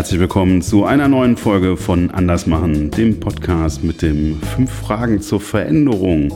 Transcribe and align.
Herzlich 0.00 0.18
willkommen 0.20 0.62
zu 0.62 0.86
einer 0.86 1.08
neuen 1.08 1.36
Folge 1.36 1.76
von 1.76 2.10
Andersmachen, 2.10 2.90
dem 2.90 3.20
Podcast 3.20 3.84
mit 3.84 4.00
den 4.00 4.40
fünf 4.40 4.72
Fragen 4.72 5.20
zur 5.20 5.42
Veränderung 5.42 6.34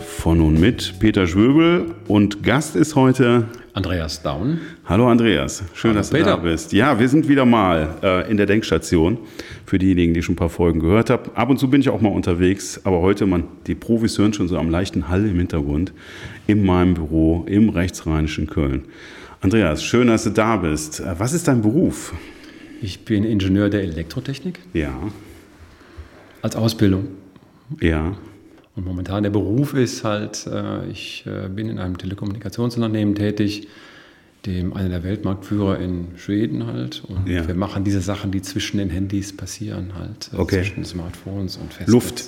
von 0.00 0.40
und 0.40 0.58
mit 0.58 0.98
Peter 0.98 1.24
Schwöbel 1.28 1.94
und 2.08 2.42
Gast 2.42 2.74
ist 2.74 2.96
heute 2.96 3.44
Andreas 3.72 4.20
Daun. 4.22 4.58
Hallo 4.84 5.08
Andreas, 5.08 5.62
schön, 5.74 5.90
Hallo 5.90 6.00
dass 6.00 6.10
du 6.10 6.16
Peter. 6.16 6.30
da 6.30 6.36
bist. 6.38 6.72
Ja, 6.72 6.98
wir 6.98 7.08
sind 7.08 7.28
wieder 7.28 7.44
mal 7.44 7.94
äh, 8.02 8.28
in 8.28 8.36
der 8.36 8.46
Denkstation. 8.46 9.18
Für 9.64 9.78
diejenigen, 9.78 10.12
die 10.12 10.20
schon 10.20 10.32
ein 10.32 10.36
paar 10.36 10.50
Folgen 10.50 10.80
gehört 10.80 11.08
haben. 11.08 11.30
Ab 11.36 11.50
und 11.50 11.60
zu 11.60 11.70
bin 11.70 11.80
ich 11.80 11.90
auch 11.90 12.00
mal 12.00 12.12
unterwegs, 12.12 12.80
aber 12.82 13.00
heute, 13.00 13.26
man, 13.26 13.44
die 13.68 13.76
Profis 13.76 14.18
hören 14.18 14.32
schon 14.32 14.48
so 14.48 14.58
am 14.58 14.70
leichten 14.70 15.08
Hall 15.08 15.24
im 15.24 15.38
Hintergrund 15.38 15.92
in 16.48 16.66
meinem 16.66 16.94
Büro 16.94 17.44
im 17.46 17.68
rechtsrheinischen 17.68 18.48
Köln. 18.48 18.86
Andreas, 19.40 19.84
schön, 19.84 20.08
dass 20.08 20.24
du 20.24 20.30
da 20.30 20.56
bist. 20.56 20.98
Äh, 20.98 21.14
was 21.16 21.32
ist 21.32 21.46
dein 21.46 21.62
Beruf? 21.62 22.12
Ich 22.84 23.06
bin 23.06 23.24
Ingenieur 23.24 23.70
der 23.70 23.82
Elektrotechnik. 23.82 24.58
Ja. 24.74 24.92
Als 26.42 26.54
Ausbildung. 26.54 27.08
Ja. 27.80 28.14
Und 28.76 28.84
momentan 28.84 29.22
der 29.22 29.30
Beruf 29.30 29.72
ist 29.72 30.04
halt, 30.04 30.46
äh, 30.46 30.86
ich 30.88 31.24
äh, 31.26 31.48
bin 31.48 31.70
in 31.70 31.78
einem 31.78 31.96
Telekommunikationsunternehmen 31.96 33.14
tätig, 33.14 33.68
dem 34.44 34.74
einer 34.74 34.90
der 34.90 35.02
Weltmarktführer 35.02 35.78
in 35.78 36.08
Schweden 36.18 36.66
halt. 36.66 37.02
Und 37.08 37.26
ja. 37.26 37.48
wir 37.48 37.54
machen 37.54 37.84
diese 37.84 38.02
Sachen, 38.02 38.32
die 38.32 38.42
zwischen 38.42 38.76
den 38.76 38.90
Handys 38.90 39.34
passieren 39.34 39.94
halt. 39.98 40.28
Äh, 40.34 40.36
okay. 40.36 40.60
Zwischen 40.60 40.84
Smartphones 40.84 41.56
und 41.56 41.72
Festnetz. 41.72 41.88
Luft. 41.88 42.24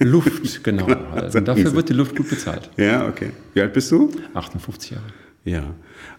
Luft, 0.00 0.64
genau. 0.64 0.84
Und 1.34 1.48
dafür 1.48 1.72
wird 1.72 1.88
die 1.88 1.94
Luft 1.94 2.14
gut 2.14 2.28
bezahlt. 2.28 2.68
Ja, 2.76 3.06
okay. 3.08 3.30
Wie 3.54 3.62
alt 3.62 3.72
bist 3.72 3.90
du? 3.90 4.10
58 4.34 4.90
Jahre. 4.90 5.04
Ja. 5.46 5.62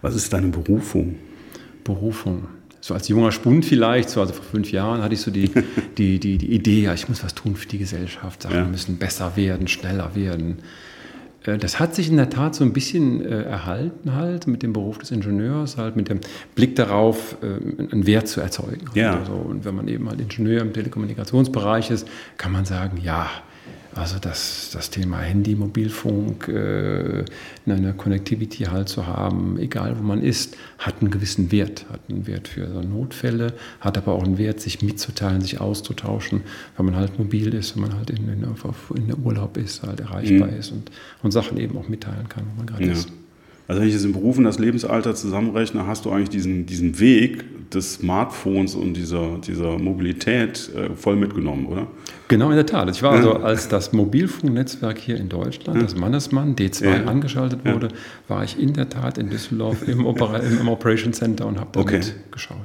Was 0.02 0.16
ist 0.16 0.32
deine 0.32 0.48
Berufung? 0.48 1.16
Berufung 1.84 2.48
so 2.84 2.92
als 2.92 3.08
junger 3.08 3.32
Spund 3.32 3.64
vielleicht, 3.64 4.10
so 4.10 4.20
also 4.20 4.34
vor 4.34 4.44
fünf 4.44 4.70
Jahren 4.70 5.02
hatte 5.02 5.14
ich 5.14 5.22
so 5.22 5.30
die, 5.30 5.50
die, 5.96 6.20
die, 6.20 6.36
die 6.36 6.52
Idee, 6.52 6.82
ja, 6.82 6.92
ich 6.92 7.08
muss 7.08 7.24
was 7.24 7.34
tun 7.34 7.56
für 7.56 7.66
die 7.66 7.78
Gesellschaft, 7.78 8.42
Sachen 8.42 8.56
ja. 8.56 8.64
müssen 8.66 8.98
besser 8.98 9.38
werden, 9.38 9.68
schneller 9.68 10.14
werden. 10.14 10.58
Äh, 11.44 11.56
das 11.56 11.80
hat 11.80 11.94
sich 11.94 12.10
in 12.10 12.18
der 12.18 12.28
Tat 12.28 12.54
so 12.54 12.62
ein 12.62 12.74
bisschen 12.74 13.24
äh, 13.24 13.44
erhalten 13.44 14.14
halt 14.14 14.46
mit 14.46 14.62
dem 14.62 14.74
Beruf 14.74 14.98
des 14.98 15.12
Ingenieurs, 15.12 15.78
halt 15.78 15.96
mit 15.96 16.10
dem 16.10 16.20
Blick 16.54 16.76
darauf, 16.76 17.38
äh, 17.42 17.90
einen 17.90 18.06
Wert 18.06 18.28
zu 18.28 18.42
erzeugen. 18.42 18.84
Ja. 18.92 19.18
Also, 19.18 19.32
und 19.32 19.64
wenn 19.64 19.74
man 19.74 19.88
eben 19.88 20.06
halt 20.06 20.20
Ingenieur 20.20 20.60
im 20.60 20.74
Telekommunikationsbereich 20.74 21.90
ist, 21.90 22.06
kann 22.36 22.52
man 22.52 22.66
sagen, 22.66 23.00
ja, 23.02 23.30
also 23.94 24.18
das, 24.18 24.70
das 24.72 24.90
Thema 24.90 25.18
Handy, 25.18 25.54
Mobilfunk, 25.54 26.48
äh, 26.48 27.24
eine 27.66 27.94
Connectivity 27.94 28.64
halt 28.64 28.88
zu 28.88 29.06
haben, 29.06 29.58
egal 29.58 29.96
wo 29.98 30.02
man 30.02 30.20
ist, 30.20 30.56
hat 30.78 30.96
einen 31.00 31.10
gewissen 31.10 31.52
Wert. 31.52 31.86
Hat 31.90 32.00
einen 32.08 32.26
Wert 32.26 32.48
für 32.48 32.66
so 32.68 32.80
Notfälle, 32.80 33.54
hat 33.80 33.96
aber 33.96 34.12
auch 34.14 34.24
einen 34.24 34.36
Wert, 34.36 34.60
sich 34.60 34.82
mitzuteilen, 34.82 35.40
sich 35.42 35.60
auszutauschen, 35.60 36.42
wenn 36.76 36.86
man 36.86 36.96
halt 36.96 37.18
mobil 37.18 37.54
ist, 37.54 37.76
wenn 37.76 37.82
man 37.82 37.96
halt 37.96 38.10
in, 38.10 38.28
in, 38.28 38.44
in 38.96 39.06
der 39.06 39.18
Urlaub 39.18 39.56
ist, 39.56 39.82
halt 39.82 40.00
erreichbar 40.00 40.48
mhm. 40.48 40.58
ist 40.58 40.72
und, 40.72 40.90
und 41.22 41.30
Sachen 41.30 41.56
eben 41.58 41.78
auch 41.78 41.88
mitteilen 41.88 42.28
kann, 42.28 42.44
wo 42.50 42.56
man 42.56 42.66
gerade 42.66 42.86
ja. 42.86 42.92
ist. 42.92 43.08
Also 43.66 43.80
wenn 43.80 43.88
ich 43.88 43.94
das 43.94 44.04
im 44.04 44.12
Beruf 44.12 44.36
und 44.36 44.44
das 44.44 44.58
Lebensalter 44.58 45.14
zusammenrechne, 45.14 45.86
hast 45.86 46.04
du 46.04 46.10
eigentlich 46.10 46.28
diesen, 46.28 46.66
diesen 46.66 47.00
Weg 47.00 47.70
des 47.70 47.94
Smartphones 47.94 48.74
und 48.74 48.94
dieser, 48.94 49.38
dieser 49.38 49.78
Mobilität 49.78 50.70
äh, 50.74 50.94
voll 50.94 51.16
mitgenommen, 51.16 51.66
oder? 51.66 51.86
Genau, 52.28 52.50
in 52.50 52.56
der 52.56 52.66
Tat. 52.66 52.90
Ich 52.90 53.02
war 53.02 53.12
also, 53.12 53.34
als 53.34 53.68
das 53.68 53.92
Mobilfunknetzwerk 53.92 54.98
hier 54.98 55.16
in 55.16 55.28
Deutschland, 55.28 55.82
das 55.82 55.94
Mannesmann 55.94 56.56
D2 56.56 56.84
ja. 56.84 57.04
angeschaltet 57.04 57.64
wurde, 57.64 57.88
war 58.28 58.44
ich 58.44 58.58
in 58.58 58.74
der 58.74 58.88
Tat 58.88 59.18
in 59.18 59.30
Düsseldorf 59.30 59.86
im, 59.88 60.06
Opera 60.06 60.38
im 60.38 60.68
Operation 60.68 61.12
Center 61.12 61.46
und 61.46 61.58
habe 61.58 61.70
damit 61.72 61.88
okay. 61.88 62.00
geschaut. 62.30 62.58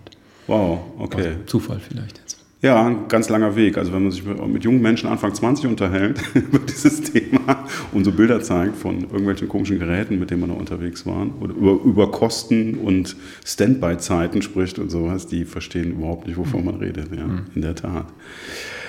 Wow, 0.47 0.79
okay. 0.97 1.27
Also 1.27 1.39
Zufall 1.45 1.79
vielleicht. 1.79 2.21
Ja, 2.61 2.85
ein 2.85 3.07
ganz 3.07 3.29
langer 3.29 3.55
Weg. 3.55 3.77
Also 3.77 3.93
wenn 3.93 4.03
man 4.03 4.11
sich 4.11 4.23
mit 4.25 4.65
jungen 4.65 4.81
Menschen 4.81 5.07
Anfang 5.07 5.33
20 5.33 5.67
unterhält 5.67 6.19
über 6.33 6.59
dieses 6.59 7.01
Thema 7.01 7.65
und 7.93 8.03
so 8.03 8.11
Bilder 8.11 8.41
zeigt 8.41 8.75
von 8.75 9.03
irgendwelchen 9.03 9.47
komischen 9.47 9.79
Geräten, 9.79 10.19
mit 10.19 10.29
denen 10.29 10.41
man 10.41 10.49
da 10.49 10.57
unterwegs 10.57 11.05
war, 11.05 11.27
oder 11.39 11.53
über, 11.53 11.79
über 11.85 12.11
Kosten 12.11 12.75
und 12.75 13.15
Standby-Zeiten 13.45 14.41
spricht 14.41 14.77
und 14.77 14.89
sowas, 14.89 15.27
die 15.27 15.45
verstehen 15.45 15.91
überhaupt 15.91 16.27
nicht, 16.27 16.37
wovon 16.37 16.65
man 16.65 16.75
redet. 16.75 17.15
Ja, 17.15 17.25
mhm. 17.25 17.45
in 17.55 17.61
der 17.61 17.75
Tat. 17.75 18.07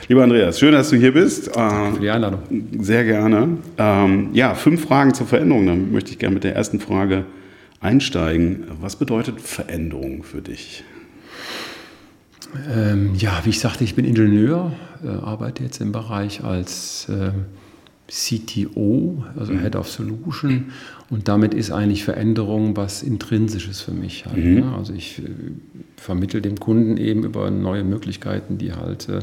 Lieber 0.08 0.24
Andreas, 0.24 0.58
schön, 0.58 0.72
dass 0.72 0.90
du 0.90 0.96
hier 0.96 1.14
bist. 1.14 1.54
Danke 1.54 1.94
für 1.94 2.00
die 2.00 2.10
Einladung. 2.10 2.40
Sehr 2.80 3.04
gerne. 3.04 3.58
Ähm, 3.78 4.30
ja, 4.32 4.56
fünf 4.56 4.84
Fragen 4.86 5.14
zur 5.14 5.28
Veränderung. 5.28 5.66
Dann 5.66 5.92
möchte 5.92 6.10
ich 6.10 6.18
gerne 6.18 6.34
mit 6.34 6.42
der 6.42 6.56
ersten 6.56 6.80
Frage 6.80 7.24
einsteigen. 7.78 8.64
Was 8.80 8.96
bedeutet 8.96 9.40
Veränderung 9.40 10.24
für 10.24 10.42
dich? 10.42 10.82
Ähm, 12.72 13.14
ja, 13.14 13.40
wie 13.44 13.50
ich 13.50 13.60
sagte, 13.60 13.84
ich 13.84 13.94
bin 13.94 14.04
Ingenieur, 14.04 14.72
äh, 15.04 15.08
arbeite 15.08 15.62
jetzt 15.62 15.80
im 15.80 15.92
Bereich 15.92 16.42
als 16.42 17.08
äh, 17.08 17.30
CTO, 18.10 19.24
also 19.36 19.52
mhm. 19.52 19.60
Head 19.60 19.76
of 19.76 19.88
Solution. 19.88 20.72
Und 21.10 21.28
damit 21.28 21.54
ist 21.54 21.70
eigentlich 21.70 22.04
Veränderung 22.04 22.76
was 22.76 23.02
Intrinsisches 23.02 23.80
für 23.80 23.92
mich. 23.92 24.26
Halt, 24.26 24.44
mhm. 24.44 24.54
ne? 24.60 24.74
Also 24.76 24.92
ich 24.92 25.20
äh, 25.20 25.22
vermittle 25.96 26.42
dem 26.42 26.58
Kunden 26.58 26.96
eben 26.96 27.24
über 27.24 27.50
neue 27.50 27.84
Möglichkeiten, 27.84 28.58
die 28.58 28.72
halt 28.72 29.08
äh, 29.08 29.20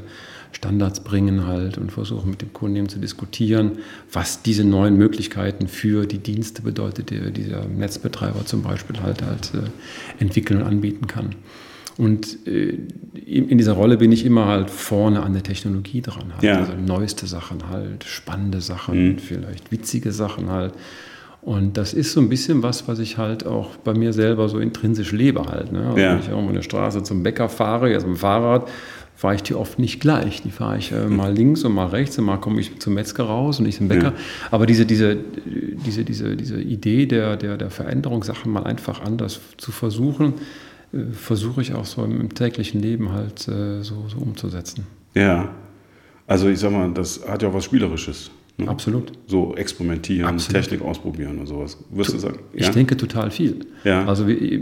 Standards 0.53 1.01
bringen 1.01 1.45
halt 1.45 1.77
und 1.77 1.91
versuche 1.91 2.27
mit 2.27 2.41
dem 2.41 2.53
Kunden 2.53 2.77
eben 2.77 2.89
zu 2.89 2.99
diskutieren, 2.99 3.79
was 4.11 4.41
diese 4.41 4.63
neuen 4.63 4.95
Möglichkeiten 4.95 5.67
für 5.67 6.05
die 6.05 6.19
Dienste 6.19 6.61
bedeutet, 6.61 7.09
die 7.09 7.31
dieser 7.31 7.65
Netzbetreiber 7.65 8.45
zum 8.45 8.63
Beispiel 8.63 9.01
halt, 9.01 9.21
halt 9.21 9.51
äh, 9.53 10.23
entwickeln 10.23 10.61
und 10.61 10.67
anbieten 10.67 11.07
kann. 11.07 11.35
Und 11.97 12.45
äh, 12.45 12.77
in 13.25 13.57
dieser 13.57 13.73
Rolle 13.73 13.97
bin 13.97 14.11
ich 14.11 14.23
immer 14.25 14.45
halt 14.45 14.69
vorne 14.69 15.23
an 15.23 15.33
der 15.33 15.43
Technologie 15.43 16.01
dran. 16.01 16.33
Halt. 16.33 16.43
Ja. 16.43 16.59
Also 16.59 16.73
neueste 16.73 17.25
Sachen 17.25 17.69
halt, 17.69 18.03
spannende 18.03 18.61
Sachen, 18.61 19.13
mhm. 19.13 19.17
vielleicht 19.17 19.71
witzige 19.71 20.11
Sachen 20.11 20.49
halt. 20.49 20.73
Und 21.41 21.77
das 21.77 21.93
ist 21.93 22.11
so 22.11 22.19
ein 22.19 22.29
bisschen 22.29 22.61
was, 22.61 22.87
was 22.87 22.99
ich 22.99 23.17
halt 23.17 23.45
auch 23.45 23.77
bei 23.77 23.93
mir 23.93 24.13
selber 24.13 24.49
so 24.49 24.59
intrinsisch 24.59 25.11
lebe 25.11 25.45
halt. 25.45 25.71
Ne? 25.71 25.87
Also 25.87 25.97
ja. 25.97 26.11
Wenn 26.11 26.19
ich 26.19 26.29
irgendwo 26.29 26.49
eine 26.49 26.61
Straße 26.61 27.03
zum 27.03 27.23
Bäcker 27.23 27.49
fahre, 27.49 27.93
also 27.93 28.05
mit 28.05 28.17
dem 28.17 28.19
Fahrrad, 28.19 28.69
fahre 29.15 29.35
ich 29.35 29.43
die 29.43 29.55
oft 29.55 29.79
nicht 29.79 29.99
gleich. 29.99 30.43
Die 30.43 30.51
fahre 30.51 30.77
ich 30.77 30.91
äh, 30.91 31.07
mal 31.07 31.33
links 31.33 31.63
und 31.63 31.73
mal 31.73 31.87
rechts 31.87 32.19
und 32.19 32.25
mal 32.25 32.37
komme 32.37 32.59
ich 32.59 32.79
zum 32.79 32.93
Metzger 32.93 33.23
raus 33.23 33.59
und 33.59 33.65
ich 33.65 33.77
zum 33.77 33.87
Bäcker. 33.87 34.09
Ja. 34.09 34.13
Aber 34.51 34.67
diese, 34.67 34.85
diese, 34.85 35.17
diese, 35.85 36.03
diese, 36.03 36.35
diese 36.35 36.61
Idee 36.61 37.07
der, 37.07 37.37
der, 37.37 37.57
der 37.57 37.71
Veränderung, 37.71 38.23
Sachen 38.23 38.51
mal 38.51 38.65
einfach 38.65 39.01
anders 39.01 39.39
zu 39.57 39.71
versuchen, 39.71 40.33
versuche 41.11 41.61
ich 41.61 41.73
auch 41.73 41.85
so 41.85 42.03
im, 42.03 42.33
täglichen 42.33 42.81
Leben 42.81 43.11
halt 43.11 43.47
äh, 43.47 43.83
so, 43.83 44.07
so 44.07 44.17
umzusetzen. 44.19 44.87
Ja, 45.13 45.49
also 46.27 46.49
ich 46.49 46.59
sag 46.59 46.71
mal, 46.71 46.91
das 46.93 47.21
hat 47.27 47.41
ja 47.41 47.49
auch 47.49 47.53
was 47.53 47.65
Spielerisches. 47.65 48.31
Ne? 48.57 48.67
Absolut. 48.67 49.11
So 49.27 49.55
experimentieren, 49.55 50.27
Absolut. 50.27 50.63
Technik 50.63 50.81
ausprobieren 50.81 51.39
und 51.39 51.47
sowas. 51.47 51.77
Wirst 51.91 52.13
du 52.13 52.17
sagen? 52.17 52.39
Ich 52.53 52.69
denke 52.69 52.97
total 52.97 53.29
viel. 53.29 53.59
Ja. 53.83 54.05
Also 54.05 54.27
wir, 54.27 54.61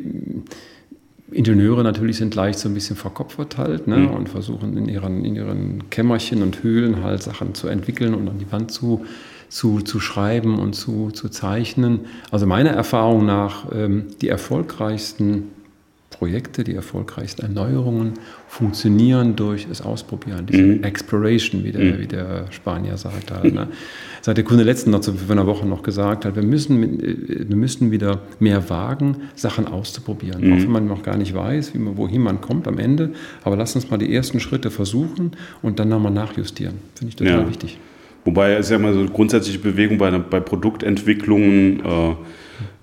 Ingenieure 1.31 1.83
natürlich 1.83 2.17
sind 2.17 2.35
leicht 2.35 2.59
so 2.59 2.69
ein 2.69 2.73
bisschen 2.73 2.95
verkopfert 2.95 3.57
halt 3.57 3.87
ne? 3.87 3.97
Mhm. 3.97 4.11
und 4.11 4.29
versuchen 4.29 4.77
in 4.77 4.87
ihren, 4.87 5.25
in 5.25 5.35
ihren 5.35 5.89
Kämmerchen 5.89 6.43
und 6.43 6.61
Höhlen 6.61 7.03
halt 7.03 7.23
Sachen 7.23 7.55
zu 7.55 7.67
entwickeln 7.67 8.13
und 8.13 8.27
an 8.27 8.37
die 8.37 8.51
Wand 8.51 8.71
zu, 8.71 9.05
zu, 9.49 9.81
zu 9.81 9.99
schreiben 9.99 10.59
und 10.59 10.73
zu, 10.73 11.11
zu 11.11 11.29
zeichnen. 11.29 12.01
Also 12.31 12.45
meiner 12.45 12.71
Erfahrung 12.71 13.25
nach 13.25 13.71
ähm, 13.73 14.07
die 14.21 14.29
erfolgreichsten 14.29 15.51
Projekte, 16.17 16.63
die 16.63 16.75
erfolgreichsten 16.75 17.41
Erneuerungen 17.41 18.13
funktionieren 18.47 19.35
durch 19.35 19.67
das 19.67 19.81
Ausprobieren, 19.81 20.45
diese 20.45 20.61
mhm. 20.61 20.83
Exploration, 20.83 21.63
wie 21.63 21.71
der, 21.71 21.81
mhm. 21.81 21.99
wie 21.99 22.07
der 22.07 22.45
Spanier 22.51 22.95
sagt. 22.95 23.31
Halt, 23.31 23.53
ne? 23.53 23.67
Das 24.19 24.29
hat 24.29 24.37
der 24.37 24.45
Kunde 24.45 24.63
letzten 24.63 24.91
noch 24.91 25.03
vor 25.03 25.13
einer 25.29 25.45
Woche 25.45 25.67
noch 25.67 25.83
gesagt, 25.83 26.23
halt, 26.23 26.35
wir, 26.35 26.43
müssen, 26.43 26.99
äh, 27.01 27.49
wir 27.49 27.55
müssen 27.55 27.91
wieder 27.91 28.21
mehr 28.39 28.69
wagen, 28.69 29.17
Sachen 29.35 29.67
auszuprobieren. 29.67 30.47
Mhm. 30.47 30.53
Auch 30.53 30.57
wenn 30.57 30.71
man 30.71 30.87
noch 30.87 31.03
gar 31.03 31.17
nicht 31.17 31.35
weiß, 31.35 31.73
wie 31.73 31.79
man, 31.79 31.97
wohin 31.97 32.21
man 32.21 32.39
kommt 32.39 32.67
am 32.67 32.77
Ende. 32.77 33.11
Aber 33.43 33.57
lass 33.57 33.75
uns 33.75 33.89
mal 33.89 33.97
die 33.97 34.13
ersten 34.13 34.39
Schritte 34.39 34.71
versuchen 34.71 35.31
und 35.61 35.79
dann 35.79 35.89
nochmal 35.89 36.13
nachjustieren. 36.13 36.75
Finde 36.95 37.09
ich 37.09 37.15
total 37.17 37.41
ja. 37.41 37.49
wichtig. 37.49 37.77
Wobei 38.23 38.53
es 38.53 38.69
ja 38.69 38.79
mal 38.79 38.93
so 38.93 39.05
grundsätzliche 39.05 39.59
Bewegung 39.59 39.97
bei, 39.97 40.09
bei 40.11 40.39
Produktentwicklungen. 40.39 41.81
Äh, 41.85 42.15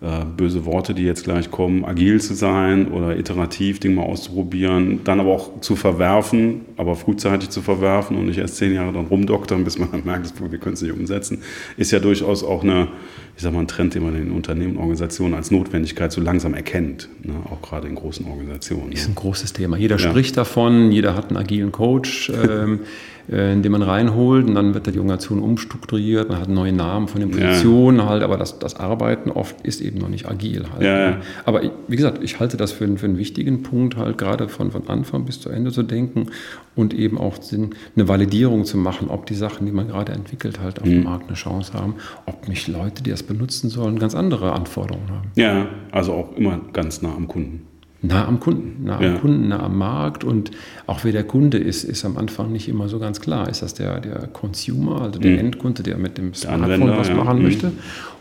äh, 0.01 0.25
böse 0.25 0.65
Worte, 0.65 0.95
die 0.95 1.05
jetzt 1.05 1.25
gleich 1.25 1.51
kommen, 1.51 1.85
agil 1.85 2.21
zu 2.21 2.35
sein 2.35 2.89
oder 2.89 3.17
iterativ 3.17 3.81
Dinge 3.81 3.97
mal 3.97 4.03
auszuprobieren, 4.03 5.01
dann 5.05 5.21
aber 5.21 5.31
auch 5.31 5.61
zu 5.61 5.77
verwerfen, 5.77 6.63
aber 6.77 6.97
frühzeitig 6.97 7.51
zu 7.51 7.63
verwerfen 7.63 8.17
und 8.17 8.27
nicht 8.27 8.39
erst 8.39 8.57
zehn 8.57 8.75
Jahre 8.75 8.93
dann 8.93 9.07
rumdoktern, 9.07 9.65
bis 9.65 9.79
man 9.79 9.91
dann 9.93 10.05
merkt, 10.05 10.33
wir 10.41 10.59
können 10.59 10.75
es 10.75 10.83
nicht 10.83 10.93
umsetzen, 10.93 11.43
ist 11.77 11.93
ja 11.93 11.99
durchaus 12.01 12.43
auch 12.43 12.63
eine, 12.63 12.89
ich 13.37 13.43
sag 13.43 13.53
mal, 13.53 13.61
ein 13.61 13.69
Trend, 13.69 13.95
den 13.95 14.03
man 14.03 14.17
in 14.17 14.33
Unternehmen 14.33 14.73
und 14.73 14.79
Organisationen 14.79 15.35
als 15.35 15.51
Notwendigkeit 15.51 16.13
so 16.13 16.21
langsam 16.21 16.55
erkennt, 16.55 17.09
ne? 17.23 17.35
auch 17.51 17.63
gerade 17.63 17.89
in 17.89 17.95
großen 17.95 18.27
Organisationen. 18.27 18.93
Ist 18.93 19.09
ein 19.09 19.15
großes 19.15 19.53
Thema. 19.53 19.77
Jeder 19.77 19.99
ja. 19.99 20.11
spricht 20.11 20.37
davon, 20.37 20.91
jeder 20.91 21.15
hat 21.15 21.29
einen 21.29 21.37
agilen 21.37 21.73
Coach. 21.73 22.31
Ähm, 22.43 22.81
äh, 23.29 23.57
den 23.57 23.73
man 23.73 23.83
reinholt 23.83 24.47
und 24.47 24.55
dann 24.55 24.75
wird 24.75 24.87
die 24.87 24.99
Organisation 24.99 25.41
umstrukturiert, 25.41 26.29
man 26.29 26.41
hat 26.41 26.49
neue 26.49 26.73
Namen 26.73 27.09
von 27.09 27.21
den 27.21 27.31
Positionen 27.31 27.99
ja. 27.99 28.09
halt, 28.09 28.23
aber 28.23 28.37
das, 28.37 28.59
das 28.59 28.77
Arbeiten 28.77 29.31
oft 29.31 29.61
ist 29.63 29.81
eben 29.81 29.99
noch 29.99 30.09
nicht 30.09 30.29
agil 30.29 30.65
halt. 30.73 30.83
Ja, 30.83 31.11
ja. 31.11 31.17
Aber 31.45 31.63
wie 31.89 31.97
gesagt, 31.97 32.23
ich 32.23 32.41
halte 32.41 32.57
das 32.57 32.73
für, 32.73 32.97
für 32.97 33.07
einen 33.07 33.19
wichtigen 33.19 33.63
Punkt 33.63 33.97
halt, 33.97 34.19
gerade 34.19 34.49
von, 34.49 34.71
von 34.71 34.89
Anfang 34.89 35.25
bis 35.25 35.41
zu 35.41 35.51
Ende 35.51 35.73
zu 35.73 35.83
denken 35.83 36.27
und 36.75 36.95
eben 36.95 37.19
auch 37.19 37.37
eine 37.51 38.09
Validierung 38.09 38.65
zu 38.65 38.77
machen, 38.77 39.09
ob 39.09 39.27
die 39.27 39.35
Sachen, 39.35 39.67
die 39.67 39.73
man 39.73 39.89
gerade 39.89 40.13
entwickelt, 40.13 40.61
halt 40.61 40.81
auf 40.81 40.87
mhm. 40.87 40.91
dem 40.91 41.05
Markt 41.05 41.29
eine 41.29 41.37
Chance 41.37 41.75
haben, 41.75 41.95
ob 42.27 42.49
nicht 42.49 42.69
Leute, 42.69 43.03
die 43.03 43.11
das 43.11 43.23
benutzen 43.23 43.69
sollen, 43.71 43.99
ganz 43.99 44.15
andere 44.15 44.53
Anforderungen 44.53 45.11
haben. 45.11 45.31
Ja, 45.37 45.67
also 45.91 46.13
auch 46.13 46.37
immer 46.37 46.61
ganz 46.73 47.03
nah 47.03 47.15
am 47.15 47.29
Kunden. 47.29 47.72
Nah 48.05 48.27
am 48.27 48.41
Kunden, 48.41 48.85
nah 48.85 49.01
ja. 49.01 49.15
am 49.15 49.21
Kunden, 49.21 49.49
nah 49.49 49.63
am 49.63 49.79
Markt 49.79 50.25
und 50.25 50.51
auch 50.89 51.05
wer 51.05 51.13
der 51.13 51.23
Kunde 51.23 51.59
ist, 51.59 51.85
ist 51.85 52.05
am 52.05 52.17
Anfang 52.17 52.51
nicht 52.51 52.69
immer 52.69 52.89
so 52.89 52.99
ganz 52.99 53.21
klar. 53.21 53.49
Ist 53.49 53.63
das 53.63 53.75
der, 53.75 54.01
der 54.01 54.27
Consumer, 54.27 55.03
also 55.03 55.21
der 55.21 55.31
mhm. 55.31 55.39
Endkunde, 55.39 55.85
der 55.85 55.97
mit 55.99 56.19
dem 56.19 56.35
Smartphone 56.35 56.97
was 56.97 57.11
machen 57.11 57.39
ja. 57.39 57.43
möchte? 57.45 57.73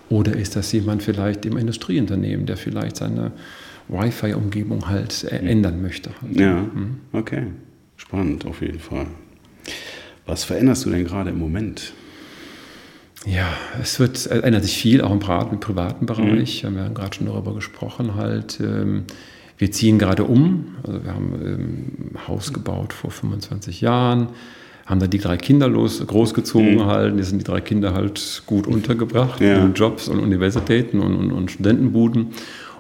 Oder 0.09 0.35
ist 0.35 0.55
das 0.55 0.71
jemand 0.71 1.01
vielleicht 1.01 1.47
im 1.47 1.57
Industrieunternehmen, 1.57 2.45
der 2.45 2.57
vielleicht 2.57 2.97
seine 2.97 3.31
Wi-Fi-Umgebung 3.87 4.87
halt 4.87 5.25
mhm. 5.31 5.47
ändern 5.47 5.81
möchte? 5.81 6.11
Halt. 6.21 6.39
Ja, 6.39 6.57
mhm. 6.57 6.97
okay. 7.11 7.47
Spannend 7.97 8.45
auf 8.45 8.61
jeden 8.61 8.79
Fall. 8.79 9.07
Was 10.27 10.43
veränderst 10.43 10.85
du 10.85 10.91
denn 10.91 11.05
gerade 11.05 11.31
im 11.31 11.39
Moment? 11.39 11.93
Ja, 13.25 13.47
es 13.81 13.99
wird, 13.99 14.27
ändert 14.27 14.63
sich 14.63 14.77
viel, 14.77 15.01
auch 15.01 15.11
im 15.11 15.19
privaten, 15.19 15.59
privaten 15.59 16.05
Bereich. 16.05 16.63
Mhm. 16.63 16.75
Wir 16.75 16.83
haben 16.83 16.93
gerade 16.93 17.15
schon 17.15 17.25
darüber 17.25 17.55
gesprochen, 17.55 18.13
halt. 18.13 18.59
Ähm, 18.59 19.05
wir 19.61 19.71
ziehen 19.71 19.99
gerade 19.99 20.23
um. 20.23 20.75
Also 20.81 21.03
wir 21.03 21.13
haben 21.13 21.33
ein 21.35 21.45
ähm, 21.45 22.27
Haus 22.27 22.51
gebaut 22.51 22.93
vor 22.93 23.11
25 23.11 23.79
Jahren, 23.79 24.29
haben 24.87 24.99
da 24.99 25.05
die 25.05 25.19
drei 25.19 25.37
Kinder 25.37 25.67
los, 25.67 26.05
großgezogen 26.05 26.77
mhm. 26.77 26.85
halt. 26.87 27.13
Hier 27.13 27.23
sind 27.23 27.37
die 27.37 27.43
drei 27.43 27.61
Kinder 27.61 27.93
halt 27.93 28.41
gut 28.47 28.65
untergebracht 28.65 29.39
ja. 29.39 29.63
in 29.63 29.75
Jobs 29.75 30.07
und 30.07 30.19
Universitäten 30.19 30.99
und, 30.99 31.15
und, 31.15 31.31
und 31.31 31.51
Studentenbuden. 31.51 32.29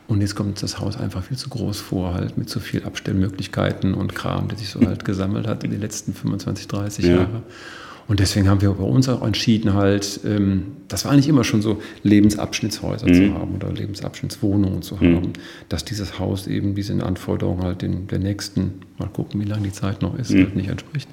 Und 0.07 0.21
jetzt 0.21 0.33
kommt 0.33 0.63
das 0.63 0.79
Haus 0.79 0.97
einfach 0.97 1.23
viel 1.23 1.37
zu 1.37 1.49
groß 1.49 1.79
vor, 1.81 2.15
halt 2.15 2.35
mit 2.39 2.49
zu 2.49 2.59
viel 2.59 2.83
Abstellmöglichkeiten 2.83 3.93
und 3.93 4.15
Kram, 4.15 4.47
der 4.47 4.57
sich 4.57 4.69
so 4.69 4.81
halt 4.85 5.05
gesammelt 5.05 5.45
hat 5.45 5.63
in 5.63 5.69
den 5.69 5.81
letzten 5.81 6.15
25, 6.15 6.67
30 6.67 7.05
ja. 7.05 7.11
Jahren. 7.11 7.43
Und 8.11 8.19
deswegen 8.19 8.49
haben 8.49 8.59
wir 8.59 8.71
bei 8.73 8.83
uns 8.83 9.07
auch 9.07 9.25
entschieden, 9.25 9.73
halt, 9.73 10.19
ähm, 10.25 10.73
das 10.89 11.05
war 11.05 11.13
eigentlich 11.13 11.29
immer 11.29 11.45
schon 11.45 11.61
so, 11.61 11.81
Lebensabschnittshäuser 12.03 13.07
mhm. 13.07 13.13
zu 13.13 13.33
haben 13.35 13.55
oder 13.55 13.71
Lebensabschnittswohnungen 13.71 14.81
zu 14.81 14.97
haben, 14.97 15.13
mhm. 15.13 15.33
dass 15.69 15.85
dieses 15.85 16.19
Haus 16.19 16.45
eben 16.45 16.75
diesen 16.75 17.01
Anforderungen 17.01 17.63
halt 17.63 17.83
in 17.83 18.07
der 18.07 18.19
nächsten, 18.19 18.81
mal 18.97 19.07
gucken, 19.07 19.39
wie 19.39 19.45
lange 19.45 19.63
die 19.63 19.71
Zeit 19.71 20.01
noch 20.01 20.19
ist, 20.19 20.31
mhm. 20.31 20.39
halt 20.39 20.55
nicht 20.57 20.67
entspricht. 20.67 21.07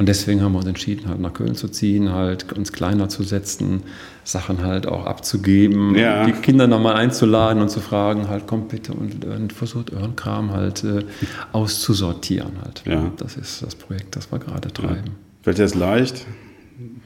Und 0.00 0.08
deswegen 0.08 0.42
haben 0.42 0.50
wir 0.50 0.58
uns 0.58 0.66
entschieden, 0.66 1.08
halt 1.08 1.20
nach 1.20 1.32
Köln 1.32 1.54
zu 1.54 1.68
ziehen, 1.68 2.10
halt 2.10 2.52
uns 2.54 2.72
kleiner 2.72 3.08
zu 3.08 3.22
setzen, 3.22 3.84
Sachen 4.24 4.64
halt 4.64 4.88
auch 4.88 5.06
abzugeben, 5.06 5.94
ja. 5.94 6.26
die 6.26 6.32
Kinder 6.32 6.66
nochmal 6.66 6.96
einzuladen 6.96 7.62
und 7.62 7.68
zu 7.68 7.78
fragen, 7.78 8.26
halt 8.26 8.48
kommt 8.48 8.70
bitte 8.70 8.94
und, 8.94 9.24
und 9.24 9.52
versucht 9.52 9.92
euren 9.92 10.16
Kram 10.16 10.50
halt 10.50 10.82
äh, 10.82 11.04
auszusortieren 11.52 12.54
halt. 12.64 12.82
Ja. 12.84 13.12
Das 13.16 13.36
ist 13.36 13.62
das 13.62 13.76
Projekt, 13.76 14.16
das 14.16 14.32
wir 14.32 14.40
gerade 14.40 14.72
treiben. 14.72 15.06
Ja. 15.06 15.21
Fällt 15.42 15.58
dir 15.58 15.62
das 15.62 15.74
leicht, 15.74 16.26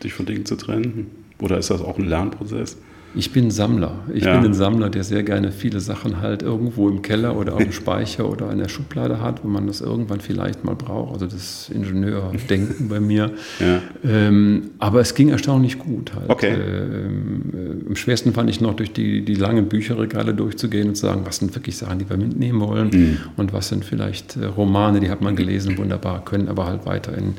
dich 0.02 0.12
von 0.12 0.26
Dingen 0.26 0.44
zu 0.44 0.56
trennen? 0.56 1.10
Oder 1.40 1.58
ist 1.58 1.70
das 1.70 1.80
auch 1.80 1.98
ein 1.98 2.06
Lernprozess? 2.06 2.76
Ich 3.14 3.32
bin 3.32 3.50
Sammler. 3.50 4.00
Ich 4.12 4.24
ja. 4.24 4.36
bin 4.36 4.50
ein 4.50 4.54
Sammler, 4.54 4.90
der 4.90 5.02
sehr 5.02 5.22
gerne 5.22 5.50
viele 5.50 5.80
Sachen 5.80 6.20
halt 6.20 6.42
irgendwo 6.42 6.90
im 6.90 7.00
Keller 7.00 7.34
oder 7.34 7.54
auf 7.54 7.62
dem 7.62 7.72
Speicher 7.72 8.28
oder 8.28 8.52
in 8.52 8.58
der 8.58 8.68
Schublade 8.68 9.22
hat, 9.22 9.42
wo 9.42 9.48
man 9.48 9.66
das 9.66 9.80
irgendwann 9.80 10.20
vielleicht 10.20 10.64
mal 10.64 10.74
braucht. 10.74 11.14
Also 11.14 11.26
das 11.26 11.70
Ingenieurdenken 11.70 12.88
bei 12.90 13.00
mir. 13.00 13.32
Ja. 13.58 13.80
Ähm, 14.04 14.70
aber 14.78 15.00
es 15.00 15.14
ging 15.14 15.30
erstaunlich 15.30 15.78
gut 15.78 16.14
halt. 16.14 16.28
Okay. 16.28 16.52
Ähm, 16.52 17.42
äh, 17.54 17.88
am 17.88 17.96
schwersten 17.96 18.34
fand 18.34 18.50
ich 18.50 18.60
noch, 18.60 18.74
durch 18.74 18.92
die, 18.92 19.24
die 19.24 19.34
langen 19.34 19.66
Bücherregale 19.66 20.34
durchzugehen 20.34 20.88
und 20.88 20.96
zu 20.96 21.06
sagen, 21.06 21.22
was 21.24 21.38
sind 21.38 21.54
wirklich 21.54 21.78
Sachen, 21.78 21.98
die 21.98 22.10
wir 22.10 22.18
mitnehmen 22.18 22.60
wollen 22.60 22.90
mhm. 22.90 23.18
und 23.38 23.54
was 23.54 23.68
sind 23.68 23.86
vielleicht 23.86 24.36
äh, 24.36 24.44
Romane, 24.44 25.00
die 25.00 25.08
hat 25.08 25.22
man 25.22 25.36
gelesen, 25.36 25.78
wunderbar, 25.78 26.22
können 26.22 26.48
aber 26.48 26.66
halt 26.66 26.84
weiter 26.84 27.16
in 27.16 27.34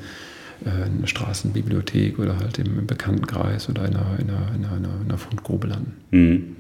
eine 0.66 1.08
Straßenbibliothek 1.08 2.20
oder 2.20 2.38
halt 2.38 2.58
im 2.60 2.86
Bekanntenkreis 2.86 3.70
oder 3.70 3.86
in 3.86 3.96
einer, 3.96 4.20
in 4.20 4.30
einer, 4.30 4.56
in 4.56 4.66
einer, 4.66 5.02
in 5.02 5.10
einer 5.10 5.18
Fundgrube 5.18 5.68
landen. 5.68 5.94
Mhm. 6.12 6.56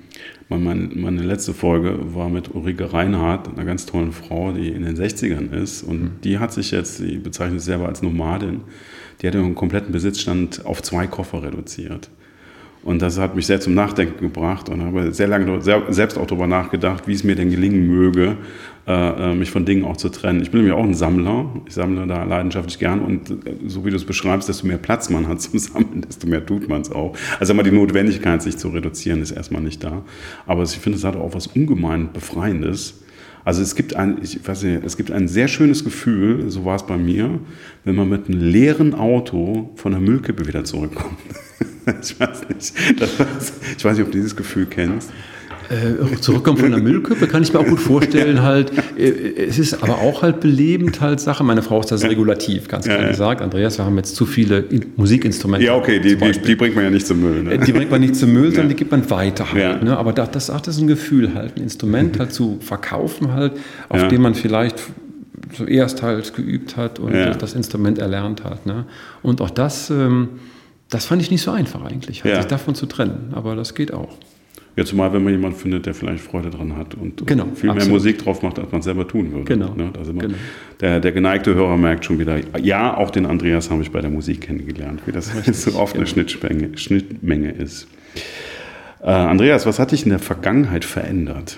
Meine, 0.49 0.89
meine, 0.95 1.23
letzte 1.23 1.53
Folge 1.53 2.15
war 2.15 2.29
mit 2.29 2.55
Ulrike 2.55 2.94
Reinhardt, 2.94 3.49
einer 3.49 3.65
ganz 3.65 3.85
tollen 3.85 4.13
Frau, 4.13 4.53
die 4.53 4.69
in 4.69 4.83
den 4.83 4.95
60ern 4.95 5.51
ist. 5.51 5.83
Und 5.83 6.01
mhm. 6.01 6.11
die 6.23 6.39
hat 6.39 6.53
sich 6.53 6.71
jetzt, 6.71 6.99
die 6.99 7.17
bezeichnet 7.17 7.59
sich 7.59 7.65
selber 7.65 7.88
als 7.88 8.01
Nomadin, 8.01 8.61
die 9.21 9.27
hat 9.27 9.35
ihren 9.35 9.55
kompletten 9.55 9.91
Besitzstand 9.91 10.65
auf 10.65 10.81
zwei 10.81 11.07
Koffer 11.07 11.44
reduziert. 11.44 12.09
Und 12.83 13.01
das 13.01 13.19
hat 13.19 13.35
mich 13.35 13.45
sehr 13.45 13.59
zum 13.59 13.73
Nachdenken 13.73 14.21
gebracht 14.21 14.69
und 14.69 14.81
habe 14.81 15.11
sehr 15.13 15.27
lange 15.27 15.61
selbst 15.61 16.17
auch 16.17 16.25
darüber 16.25 16.47
nachgedacht, 16.47 17.07
wie 17.07 17.13
es 17.13 17.23
mir 17.25 17.35
denn 17.35 17.49
gelingen 17.49 17.85
möge, 17.85 18.38
äh, 18.88 19.31
äh, 19.31 19.36
mich 19.36 19.51
von 19.51 19.66
Dingen 19.66 19.84
auch 19.84 19.98
zu 19.98 20.07
trennen. 20.07 20.42
Ich 20.42 20.51
bin 20.51 20.62
nämlich 20.62 20.74
auch 20.74 20.84
ein 20.84 20.94
Sammler. 20.94 21.51
Ich 21.66 21.74
sammle 21.74 22.07
da 22.07 22.24
leidenschaftlich 22.24 22.80
gern 22.80 23.01
und 23.01 23.30
äh, 23.30 23.36
so 23.68 23.84
wie 23.84 23.89
du 23.89 23.98
es 23.98 24.06
beschreibst, 24.06 24.48
desto 24.48 24.66
mehr 24.66 24.78
Platz 24.78 25.10
man 25.10 25.28
hat 25.28 25.42
zum 25.42 25.60
Sammeln, 25.60 26.06
desto 26.07 26.25
mehr 26.25 26.45
tut 26.45 26.69
man 26.69 26.84
es 26.84 26.92
auch. 26.92 27.13
Also 27.38 27.51
immer 27.51 27.63
die 27.63 27.72
Notwendigkeit, 27.72 28.42
sich 28.42 28.57
zu 28.57 28.69
reduzieren, 28.69 29.22
ist 29.22 29.31
erstmal 29.31 29.62
nicht 29.62 29.84
da. 29.84 30.04
Aber 30.45 30.63
ich 30.63 30.80
finde, 30.80 30.98
es 30.98 31.04
hat 31.04 31.18
auch 31.18 31.34
was 31.34 31.48
ungemein 31.48 32.13
Befreiendes. 32.13 33.01
Also 33.44 33.62
es 33.62 33.75
gibt 33.75 33.94
ein, 33.94 34.19
ich 34.22 34.48
weiß 34.48 34.63
nicht, 34.63 34.81
es 34.86 34.95
gibt 34.95 35.12
ein 35.12 35.28
sehr 35.28 35.50
schönes 35.50 35.83
Gefühl, 35.83 36.50
so 36.50 36.63
war 36.63 36.78
es 36.78 36.83
bei 36.83 36.98
mir, 36.98 37.42
wenn 37.83 37.95
man 37.95 38.07
mit 38.07 38.30
einem 38.30 38.40
leeren 38.40 38.95
Auto 38.95 39.72
von 39.75 39.92
der 39.92 40.00
Müllkippe 40.00 40.48
wieder 40.48 40.63
zurückkommt. 40.63 41.18
ich 42.01 42.18
weiß 42.18 42.48
nicht. 42.48 42.74
Das, 43.01 43.54
ich 43.78 43.83
weiß 43.83 43.98
nicht, 43.98 44.06
ob 44.06 44.13
du 44.13 44.18
dieses 44.18 44.38
Gefühl 44.38 44.66
kennst. 44.66 45.12
Äh, 45.69 46.16
zurückkommen 46.22 46.58
von 46.58 46.72
der 46.72 46.80
Müllkippe 46.80 47.28
kann 47.28 47.44
ich 47.44 47.52
mir 47.52 47.60
auch 47.60 47.66
gut 47.66 47.80
vorstellen 47.80 48.42
halt. 48.42 48.72
Äh, 48.98 49.46
es 49.48 49.60
ist 49.60 49.84
aber 49.84 49.96
auch 49.96 50.22
halt 50.22 50.40
belebend 50.40 51.02
halt 51.02 51.19
Sache. 51.19 51.44
Meine 51.44 51.62
Frau 51.62 51.80
ist 51.80 51.92
das 51.92 52.04
regulativ, 52.04 52.68
ganz 52.68 52.86
klar 52.86 53.02
ja, 53.02 53.08
gesagt. 53.10 53.42
Andreas, 53.42 53.78
wir 53.78 53.86
haben 53.86 53.98
jetzt 53.98 54.16
zu 54.16 54.25
viele 54.25 54.64
Musikinstrumente. 54.96 55.66
Ja, 55.66 55.75
okay, 55.75 56.00
die, 56.00 56.16
die, 56.16 56.31
die, 56.31 56.56
bringt 56.56 56.75
man 56.75 56.86
ja 56.86 56.90
nicht 56.90 57.06
zum 57.06 57.19
Müll. 57.19 57.44
Ne? 57.44 57.58
Die 57.60 57.74
bringt 57.74 57.92
man 57.92 58.02
nicht 58.02 58.16
zum 58.16 58.31
Müll, 58.31 58.52
sondern 58.52 58.69
die 58.69 58.75
gibt 58.75 58.92
man 58.92 59.10
weiter 59.10 59.52
halt. 59.52 59.84
Ne? 59.84 59.98
Aber 59.98 60.14
das, 60.14 60.31
das, 60.31 60.48
das 60.48 60.68
ist 60.68 60.81
ein 60.81 60.88
Gefühl 60.88 61.34
halt, 61.34 61.58
ein 61.58 61.64
Instrument 61.64 62.19
halt 62.19 62.34
zu 62.34 62.60
verkaufen 62.62 63.34
halt, 63.34 63.54
auf 63.90 64.08
dem 64.08 64.22
man 64.22 64.36
vielleicht 64.36 64.81
zuerst 65.54 66.02
halt 66.02 66.34
geübt 66.36 66.78
hat 66.78 67.00
und 67.00 67.14
das 67.14 67.54
Instrument 67.54 68.00
erlernt 68.00 68.44
hat. 68.44 68.66
Ne? 68.66 68.86
Und 69.22 69.42
auch 69.42 69.50
das... 69.50 69.90
Ähm, 69.90 70.30
das 70.90 71.06
fand 71.06 71.22
ich 71.22 71.31
nicht 71.31 71.42
so 71.42 71.52
einfach 71.52 71.84
eigentlich, 71.84 72.24
halt, 72.24 72.38
sich 72.38 72.46
davon 72.46 72.74
zu 72.74 72.86
trennen. 72.86 73.34
Aber 73.34 73.56
das 73.56 73.75
geht 73.75 73.94
auch. 73.94 74.16
Ja, 74.77 74.85
zumal 74.85 75.11
wenn 75.11 75.23
man 75.23 75.33
jemanden 75.33 75.57
findet, 75.57 75.87
der 75.87 75.95
vielleicht 75.95 76.23
Freude 76.23 76.52
dran 76.52 76.78
hat 76.78 76.94
und, 76.94 77.25
genau, 77.25 77.45
viel 77.56 77.71
absolut. 77.71 77.78
mehr 77.78 77.87
Musik 77.87 78.19
drauf 78.19 78.44
macht, 78.44 78.59
als 78.59 78.71
man 78.71 78.83
selber 78.83 79.07
tun 79.07 79.31
würde. 79.31 79.45
Genau. 79.45 79.73
Ne? 79.73 79.90
Also 79.97 80.13
genau. 80.13 80.35
Der, 80.80 80.99
der, 80.99 81.11
geneigte 81.11 81.56
Hörer 81.56 81.78
merkt 81.78 82.06
schon 82.06 82.19
wieder, 82.19 82.40
ja, 82.59 82.95
auch 82.95 83.09
den 83.09 83.25
Andreas 83.25 83.71
habe 83.71 83.81
ich 83.81 83.90
bei 83.90 84.02
der 84.02 84.11
Musik 84.11 84.42
kennengelernt, 84.42 85.02
wie 85.07 85.11
das 85.11 85.35
Richtig, 85.35 85.57
so 85.57 85.80
oft 85.80 85.94
genau. 85.94 86.04
eine 86.04 86.07
Schnittmenge, 86.07 86.78
Schnittmenge 86.78 87.52
ist. 87.54 87.87
Äh, 89.02 89.07
Andreas, 89.09 89.66
was 89.66 89.80
hat 89.80 89.92
dich 89.92 90.04
in 90.04 90.11
der 90.11 90.19
Vergangenheit 90.19 90.85
verändert? 90.85 91.57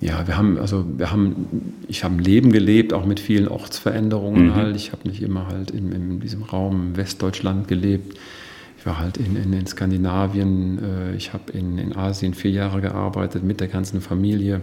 Ja, 0.00 0.26
wir 0.26 0.36
haben, 0.36 0.58
also 0.58 0.84
wir 0.96 1.12
haben, 1.12 1.46
ich 1.86 2.02
habe 2.02 2.16
ein 2.16 2.18
Leben 2.18 2.50
gelebt, 2.50 2.92
auch 2.92 3.06
mit 3.06 3.20
vielen 3.20 3.46
Ortsveränderungen 3.46 4.46
mhm. 4.46 4.54
halt. 4.56 4.74
Ich 4.74 4.90
habe 4.90 5.08
nicht 5.08 5.22
immer 5.22 5.46
halt 5.46 5.70
in, 5.70 5.92
in 5.92 6.18
diesem 6.18 6.42
Raum 6.42 6.96
Westdeutschland 6.96 7.68
gelebt 7.68 8.18
war 8.86 8.98
halt 8.98 9.16
in, 9.16 9.36
in, 9.36 9.52
in 9.52 9.66
Skandinavien, 9.66 10.78
äh, 10.82 11.16
ich 11.16 11.32
habe 11.32 11.52
in, 11.52 11.78
in 11.78 11.94
Asien 11.94 12.34
vier 12.34 12.52
Jahre 12.52 12.80
gearbeitet 12.80 13.42
mit 13.42 13.60
der 13.60 13.68
ganzen 13.68 14.00
Familie. 14.00 14.62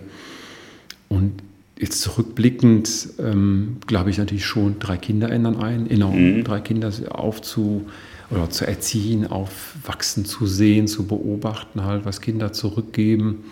Und 1.10 1.44
jetzt 1.78 2.02
zurückblickend 2.02 3.10
ähm, 3.20 3.78
glaube 3.86 4.10
ich 4.10 4.18
natürlich 4.18 4.46
schon, 4.46 4.80
drei 4.80 4.98
Kinder 4.98 5.30
ändern 5.30 5.58
ein, 5.58 5.90
enorm. 5.90 6.38
Mhm. 6.38 6.44
Drei 6.44 6.62
Kinder 6.62 6.92
aufzu 7.10 7.86
oder 8.32 8.50
zu 8.50 8.66
erziehen, 8.66 9.28
aufwachsen 9.28 10.26
zu 10.26 10.48
sehen, 10.48 10.88
zu 10.88 11.06
beobachten, 11.06 11.84
halt, 11.84 12.06
was 12.06 12.22
Kinder 12.22 12.54
zurückgeben. 12.54 13.44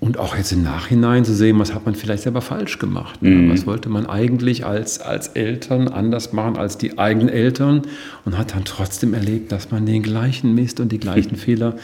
Und 0.00 0.18
auch 0.18 0.36
jetzt 0.36 0.52
im 0.52 0.62
Nachhinein 0.62 1.24
zu 1.24 1.34
sehen, 1.34 1.58
was 1.58 1.74
hat 1.74 1.84
man 1.84 1.96
vielleicht 1.96 2.22
selber 2.22 2.40
falsch 2.40 2.78
gemacht. 2.78 3.20
Ne? 3.20 3.30
Mhm. 3.30 3.50
Was 3.50 3.66
wollte 3.66 3.88
man 3.88 4.06
eigentlich 4.06 4.64
als, 4.64 5.00
als 5.00 5.28
Eltern 5.28 5.88
anders 5.88 6.32
machen 6.32 6.56
als 6.56 6.78
die 6.78 6.98
eigenen 6.98 7.28
Eltern 7.28 7.82
und 8.24 8.38
hat 8.38 8.54
dann 8.54 8.64
trotzdem 8.64 9.12
erlebt, 9.12 9.50
dass 9.50 9.72
man 9.72 9.86
den 9.86 10.04
gleichen 10.04 10.54
Mist 10.54 10.78
und 10.78 10.92
die 10.92 10.98
gleichen 10.98 11.36
Fehler 11.36 11.74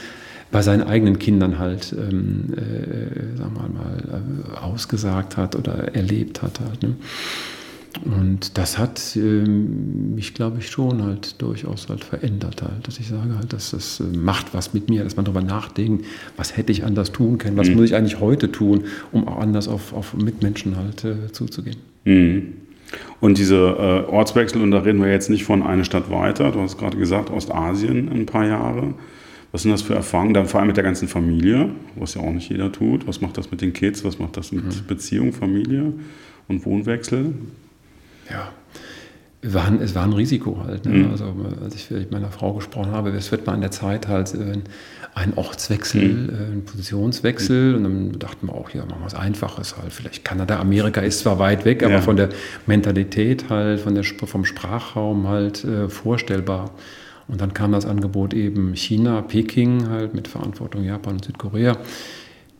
bei 0.52 0.62
seinen 0.62 0.84
eigenen 0.84 1.18
Kindern 1.18 1.58
halt, 1.58 1.92
ähm, 1.92 2.54
äh, 2.56 3.36
sagen 3.36 3.54
wir 3.54 3.68
mal, 3.68 4.22
äh, 4.22 4.58
ausgesagt 4.58 5.36
hat 5.36 5.56
oder 5.56 5.92
erlebt 5.96 6.42
hat. 6.42 6.60
Halt, 6.60 6.84
ne? 6.84 6.94
Und 8.04 8.58
das 8.58 8.78
hat 8.78 9.16
ähm, 9.16 10.14
mich, 10.14 10.34
glaube 10.34 10.58
ich, 10.58 10.68
schon 10.68 11.02
halt 11.02 11.40
durchaus 11.40 11.88
halt 11.88 12.02
verändert 12.02 12.62
halt, 12.62 12.86
dass 12.86 12.98
ich 12.98 13.08
sage 13.08 13.36
halt, 13.36 13.52
dass 13.52 13.70
das 13.70 14.00
äh, 14.00 14.16
macht 14.16 14.52
was 14.52 14.74
mit 14.74 14.90
mir, 14.90 15.04
dass 15.04 15.16
man 15.16 15.24
darüber 15.24 15.42
nachdenkt, 15.42 16.04
was 16.36 16.56
hätte 16.56 16.72
ich 16.72 16.84
anders 16.84 17.12
tun 17.12 17.38
können, 17.38 17.56
was 17.56 17.68
mhm. 17.68 17.76
muss 17.76 17.84
ich 17.86 17.94
eigentlich 17.94 18.20
heute 18.20 18.50
tun, 18.50 18.84
um 19.12 19.28
auch 19.28 19.38
anders 19.38 19.68
auf, 19.68 19.92
auf 19.92 20.14
Mitmenschen 20.14 20.76
halt 20.76 21.04
äh, 21.04 21.30
zuzugehen. 21.32 21.76
Mhm. 22.04 22.54
Und 23.20 23.38
diese 23.38 23.56
äh, 23.56 24.10
Ortswechsel, 24.10 24.60
und 24.60 24.70
da 24.70 24.78
reden 24.80 25.00
wir 25.00 25.10
jetzt 25.10 25.30
nicht 25.30 25.44
von 25.44 25.62
einer 25.62 25.84
Stadt 25.84 26.10
weiter, 26.10 26.50
du 26.50 26.60
hast 26.60 26.78
gerade 26.78 26.96
gesagt, 26.96 27.30
Ostasien 27.30 28.08
ein 28.08 28.26
paar 28.26 28.46
Jahre. 28.46 28.94
Was 29.52 29.62
sind 29.62 29.70
das 29.70 29.82
für 29.82 29.94
Erfahrungen, 29.94 30.34
dann 30.34 30.46
vor 30.46 30.58
allem 30.58 30.66
mit 30.66 30.76
der 30.76 30.84
ganzen 30.84 31.06
Familie, 31.06 31.70
was 31.94 32.14
ja 32.14 32.22
auch 32.22 32.32
nicht 32.32 32.50
jeder 32.50 32.72
tut. 32.72 33.06
Was 33.06 33.20
macht 33.20 33.38
das 33.38 33.52
mit 33.52 33.60
den 33.60 33.72
Kids, 33.72 34.04
was 34.04 34.18
macht 34.18 34.36
das 34.36 34.50
mit 34.50 34.64
mhm. 34.64 34.86
Beziehung, 34.88 35.32
Familie 35.32 35.92
und 36.48 36.66
Wohnwechsel? 36.66 37.34
Ja, 38.30 38.52
war 39.46 39.66
ein, 39.66 39.80
es 39.80 39.94
war 39.94 40.04
ein 40.04 40.12
Risiko 40.12 40.62
halt. 40.64 40.86
Ne? 40.86 40.92
Mhm. 40.92 41.10
Also 41.10 41.34
als 41.62 41.74
ich 41.74 41.90
mit 41.90 42.10
meiner 42.10 42.30
Frau 42.30 42.54
gesprochen 42.54 42.92
habe, 42.92 43.10
es 43.10 43.30
wird 43.30 43.46
mal 43.46 43.54
in 43.54 43.60
der 43.60 43.70
Zeit 43.70 44.08
halt 44.08 44.34
äh, 44.34 44.58
ein 45.14 45.34
Ortswechsel, 45.36 46.02
mhm. 46.02 46.28
äh, 46.28 46.52
ein 46.54 46.64
Positionswechsel 46.64 47.70
mhm. 47.70 47.76
und 47.76 47.82
dann 47.84 48.18
dachten 48.18 48.46
wir 48.46 48.54
auch, 48.54 48.70
ja, 48.70 48.84
machen 48.86 49.00
wir 49.00 49.06
es 49.06 49.14
Einfaches 49.14 49.76
halt. 49.76 49.92
Vielleicht 49.92 50.24
Kanada, 50.24 50.58
Amerika 50.58 51.02
ist 51.02 51.20
zwar 51.20 51.38
weit 51.38 51.64
weg, 51.64 51.82
aber 51.82 51.94
ja. 51.94 52.00
von 52.00 52.16
der 52.16 52.30
Mentalität 52.66 53.50
halt, 53.50 53.80
von 53.80 53.94
der, 53.94 54.04
vom 54.04 54.44
Sprachraum 54.44 55.28
halt 55.28 55.64
äh, 55.64 55.88
vorstellbar. 55.88 56.70
Und 57.26 57.40
dann 57.40 57.54
kam 57.54 57.72
das 57.72 57.86
Angebot 57.86 58.34
eben 58.34 58.74
China, 58.74 59.22
Peking 59.22 59.88
halt 59.88 60.14
mit 60.14 60.28
Verantwortung 60.28 60.84
Japan 60.84 61.14
und 61.14 61.24
Südkorea 61.24 61.78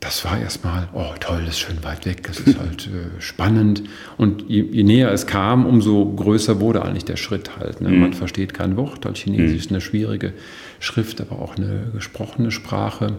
das 0.05 0.23
war 0.25 0.39
erstmal, 0.39 0.89
oh 0.93 1.15
toll, 1.19 1.43
das 1.47 1.55
ist 1.55 1.61
schön 1.61 1.83
weit 1.83 2.05
weg, 2.05 2.25
das 2.25 2.39
ist 2.39 2.59
halt 2.59 2.89
äh, 2.89 3.21
spannend. 3.21 3.85
Und 4.19 4.45
je, 4.49 4.61
je, 4.61 4.83
näher 4.83 5.11
es 5.11 5.27
kam, 5.27 5.65
umso 5.65 6.05
größer 6.15 6.61
wurde 6.61 6.85
eigentlich 6.85 7.07
der 7.07 7.17
Schritt 7.17 7.57
halt. 7.59 7.81
Ne? 7.81 7.89
Mhm. 7.89 8.01
Man 8.01 8.13
versteht 8.13 8.53
kein 8.53 8.77
Wort, 8.77 9.07
weil 9.07 9.15
Chinesisch 9.15 9.63
ist 9.63 9.71
eine 9.71 9.81
schwierige 9.81 10.35
Schrift, 10.79 11.23
aber 11.23 11.41
auch 11.41 11.57
eine 11.57 11.91
gesprochene 11.95 12.51
Sprache. 12.51 13.15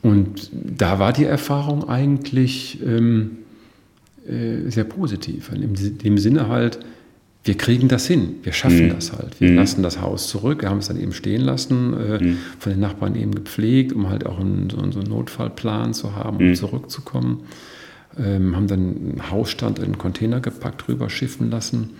Und 0.00 0.48
da 0.52 0.98
war 0.98 1.12
die 1.12 1.26
Erfahrung 1.26 1.86
eigentlich 1.86 2.82
ähm, 2.82 3.38
äh, 4.26 4.70
sehr 4.70 4.84
positiv. 4.84 5.50
In 5.52 5.98
dem 5.98 6.16
Sinne 6.16 6.48
halt, 6.48 6.78
wir 7.42 7.56
kriegen 7.56 7.88
das 7.88 8.06
hin, 8.06 8.36
wir 8.42 8.52
schaffen 8.52 8.86
mhm. 8.88 8.90
das 8.90 9.12
halt. 9.12 9.40
Wir 9.40 9.50
mhm. 9.50 9.56
lassen 9.56 9.82
das 9.82 10.00
Haus 10.00 10.28
zurück, 10.28 10.62
wir 10.62 10.68
haben 10.68 10.78
es 10.78 10.88
dann 10.88 11.00
eben 11.00 11.12
stehen 11.12 11.40
lassen, 11.40 11.94
äh, 11.94 12.22
mhm. 12.22 12.38
von 12.58 12.72
den 12.72 12.80
Nachbarn 12.80 13.14
eben 13.14 13.34
gepflegt, 13.34 13.92
um 13.92 14.10
halt 14.10 14.26
auch 14.26 14.38
einen, 14.38 14.68
so, 14.68 14.78
einen 14.78 15.08
Notfallplan 15.08 15.94
zu 15.94 16.14
haben, 16.14 16.36
um 16.36 16.48
mhm. 16.48 16.54
zurückzukommen. 16.54 17.44
Ähm, 18.18 18.56
haben 18.56 18.66
dann 18.66 18.80
einen 18.80 19.30
Hausstand 19.30 19.78
in 19.78 19.86
einen 19.86 19.98
Container 19.98 20.40
gepackt, 20.40 20.88
rüber 20.88 21.08
schiffen 21.08 21.50
lassen 21.50 21.90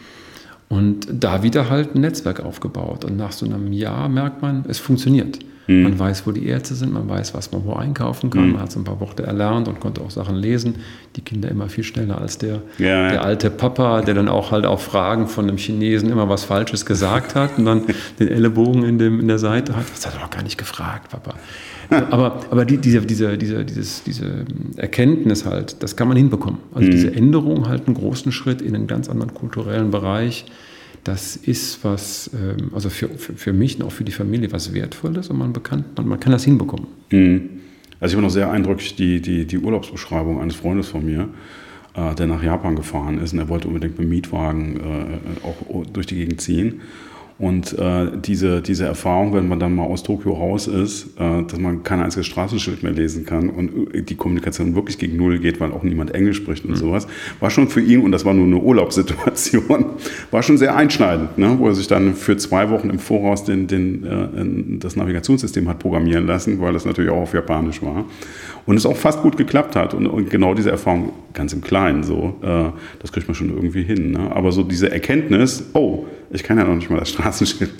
und 0.69 1.07
da 1.11 1.43
wieder 1.43 1.71
halt 1.71 1.95
ein 1.95 2.01
Netzwerk 2.01 2.41
aufgebaut. 2.41 3.05
Und 3.05 3.17
nach 3.17 3.33
so 3.33 3.47
einem 3.47 3.73
Jahr 3.73 4.09
merkt 4.09 4.43
man, 4.43 4.65
es 4.69 4.79
funktioniert. 4.79 5.39
Mhm. 5.71 5.83
Man 5.85 5.99
weiß, 5.99 6.27
wo 6.27 6.33
die 6.33 6.47
Ärzte 6.47 6.75
sind, 6.75 6.93
man 6.93 7.09
weiß, 7.09 7.33
was 7.33 7.53
man 7.53 7.65
wo 7.65 7.75
einkaufen 7.75 8.29
kann. 8.29 8.47
Mhm. 8.47 8.53
Man 8.55 8.62
hat 8.62 8.73
so 8.73 8.81
ein 8.81 8.85
paar 8.85 8.99
Worte 8.99 9.23
erlernt 9.23 9.69
und 9.69 9.79
konnte 9.79 10.00
auch 10.00 10.11
Sachen 10.11 10.35
lesen. 10.35 10.77
Die 11.15 11.21
Kinder 11.21 11.49
immer 11.49 11.69
viel 11.69 11.85
schneller 11.85 12.21
als 12.21 12.39
der, 12.39 12.62
ja, 12.79 13.11
der 13.11 13.25
alte 13.25 13.50
Papa, 13.50 14.03
der 14.03 14.15
dann 14.15 14.29
auch 14.29 14.50
halt 14.50 14.67
auf 14.67 14.83
Fragen 14.83 15.29
von 15.29 15.47
einem 15.47 15.59
Chinesen 15.59 16.11
immer 16.11 16.29
was 16.29 16.45
Falsches 16.45 16.85
gesagt 16.85 17.37
hat 17.37 17.57
und 17.57 17.67
dann 17.67 17.83
den 18.19 18.29
Ellenbogen 18.29 18.83
in, 18.83 18.99
dem, 18.99 19.21
in 19.21 19.29
der 19.29 19.39
Seite 19.39 19.77
hat. 19.77 19.85
Das 19.95 20.07
hat 20.07 20.15
er 20.15 20.21
doch 20.21 20.31
gar 20.31 20.43
nicht 20.43 20.59
gefragt, 20.59 21.11
Papa. 21.11 21.35
aber 22.11 22.41
aber 22.50 22.65
die, 22.65 22.79
diese, 22.79 23.00
diese, 23.03 23.39
diese, 23.39 23.65
dieses, 23.65 24.03
diese 24.03 24.45
Erkenntnis 24.77 25.45
halt, 25.45 25.83
das 25.83 25.95
kann 25.95 26.09
man 26.09 26.17
hinbekommen. 26.17 26.59
Also 26.75 26.89
mhm. 26.89 26.93
diese 26.93 27.15
Änderung 27.15 27.69
halt 27.69 27.87
einen 27.87 27.95
großen 27.95 28.33
Schritt 28.33 28.61
in 28.61 28.75
einen 28.75 28.89
ganz 28.89 29.09
anderen 29.09 29.35
kulturellen 29.35 29.93
Bereich 29.93 30.47
das 31.04 31.37
ist 31.37 31.85
was, 31.85 32.30
ähm, 32.35 32.71
also 32.75 32.90
für, 32.90 33.09
für, 33.09 33.35
für, 33.35 33.52
mich 33.52 33.76
und 33.76 33.87
auch 33.87 33.92
für 33.92 34.04
die 34.04 34.12
Familie 34.12 34.52
was 34.52 34.75
Wertvolles 34.75 35.28
und 35.28 35.38
man, 35.38 35.52
bekannt, 35.52 35.97
man, 35.97 36.09
man 36.09 36.21
kann 36.21 36.33
das 36.33 36.45
hinbekommen. 36.45 36.87
Mhm. 37.11 37.50
Also 38.00 38.14
ich 38.14 38.16
war 38.16 38.23
noch 38.23 38.30
sehr 38.30 38.50
eindrücklich 38.50 38.97
die, 38.97 39.21
die, 39.21 39.47
die 39.47 39.59
Urlaubsbeschreibung 39.59 40.40
eines 40.40 40.57
Freundes 40.57 40.88
von 40.88 41.04
mir, 41.04 41.28
äh, 41.95 42.14
der 42.14 42.26
nach 42.26 42.42
Japan 42.42 42.76
gefahren 42.76 43.19
ist 43.19 43.33
und 43.33 43.38
er 43.38 43.49
wollte 43.49 43.69
unbedingt 43.69 43.99
mit 43.99 44.07
dem 44.07 44.11
Mietwagen 44.11 44.76
äh, 44.76 45.47
auch 45.47 45.87
durch 45.92 46.07
die 46.07 46.16
Gegend 46.16 46.40
ziehen. 46.40 46.80
Und 47.41 47.79
äh, 47.79 48.09
diese, 48.23 48.61
diese 48.61 48.85
Erfahrung, 48.85 49.33
wenn 49.33 49.49
man 49.49 49.59
dann 49.59 49.75
mal 49.75 49.85
aus 49.85 50.03
Tokio 50.03 50.35
raus 50.35 50.67
ist, 50.67 51.07
äh, 51.19 51.43
dass 51.43 51.59
man 51.59 51.83
kein 51.83 52.03
einziges 52.03 52.27
Straßenschild 52.27 52.83
mehr 52.83 52.93
lesen 52.93 53.25
kann 53.25 53.49
und 53.49 53.95
äh, 53.95 54.03
die 54.03 54.15
Kommunikation 54.15 54.75
wirklich 54.75 54.99
gegen 54.99 55.17
Null 55.17 55.39
geht, 55.39 55.59
weil 55.59 55.73
auch 55.73 55.83
niemand 55.83 56.15
Englisch 56.15 56.37
spricht 56.37 56.67
und 56.67 56.73
mhm. 56.73 56.77
sowas, 56.77 57.09
war 57.41 57.49
schon 57.49 57.69
für 57.69 57.81
ihn, 57.81 58.03
und 58.03 58.13
das 58.13 58.27
war 58.27 58.35
nur 58.35 58.45
eine 58.45 58.59
Urlaubssituation, 58.59 59.87
war 60.31 60.43
schon 60.43 60.59
sehr 60.59 60.77
einschneidend, 60.77 61.39
ne? 61.39 61.55
wo 61.59 61.69
er 61.69 61.75
sich 61.75 61.87
dann 61.87 62.15
für 62.15 62.37
zwei 62.37 62.69
Wochen 62.69 62.91
im 62.91 62.99
Voraus 62.99 63.43
den, 63.43 63.67
den, 63.67 64.05
äh, 64.05 64.79
das 64.79 64.97
Navigationssystem 64.97 65.67
hat 65.67 65.79
programmieren 65.79 66.27
lassen, 66.27 66.61
weil 66.61 66.75
das 66.75 66.85
natürlich 66.85 67.11
auch 67.11 67.23
auf 67.23 67.33
Japanisch 67.33 67.81
war. 67.81 68.05
Und 68.67 68.77
es 68.77 68.85
auch 68.85 68.97
fast 68.97 69.23
gut 69.23 69.39
geklappt 69.39 69.75
hat. 69.75 69.95
Und, 69.95 70.07
und 70.07 70.29
genau 70.29 70.53
diese 70.53 70.71
Erfahrung, 70.71 71.13
ganz 71.33 71.55
im 71.55 71.63
Kleinen 71.63 72.05
so, 72.05 72.37
äh, 72.43 72.65
das 73.01 73.11
kriegt 73.11 73.27
man 73.27 73.35
schon 73.35 73.49
irgendwie 73.49 73.83
hin. 73.83 74.13
Ne? 74.13 74.31
Aber 74.31 74.53
so 74.53 74.63
diese 74.63 74.91
Erkenntnis, 74.93 75.65
oh, 75.73 76.05
ich 76.31 76.45
kann 76.45 76.59
ja 76.59 76.65
noch 76.65 76.75
nicht 76.75 76.91
mal 76.91 76.99
das 76.99 77.09
Straßenschild 77.09 77.30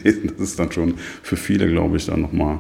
lesen. 0.05 0.33
Das 0.39 0.51
ist 0.51 0.59
dann 0.59 0.71
schon 0.71 0.95
für 1.23 1.37
viele, 1.37 1.69
glaube 1.69 1.97
ich, 1.97 2.07
dann 2.07 2.23
nochmal 2.23 2.59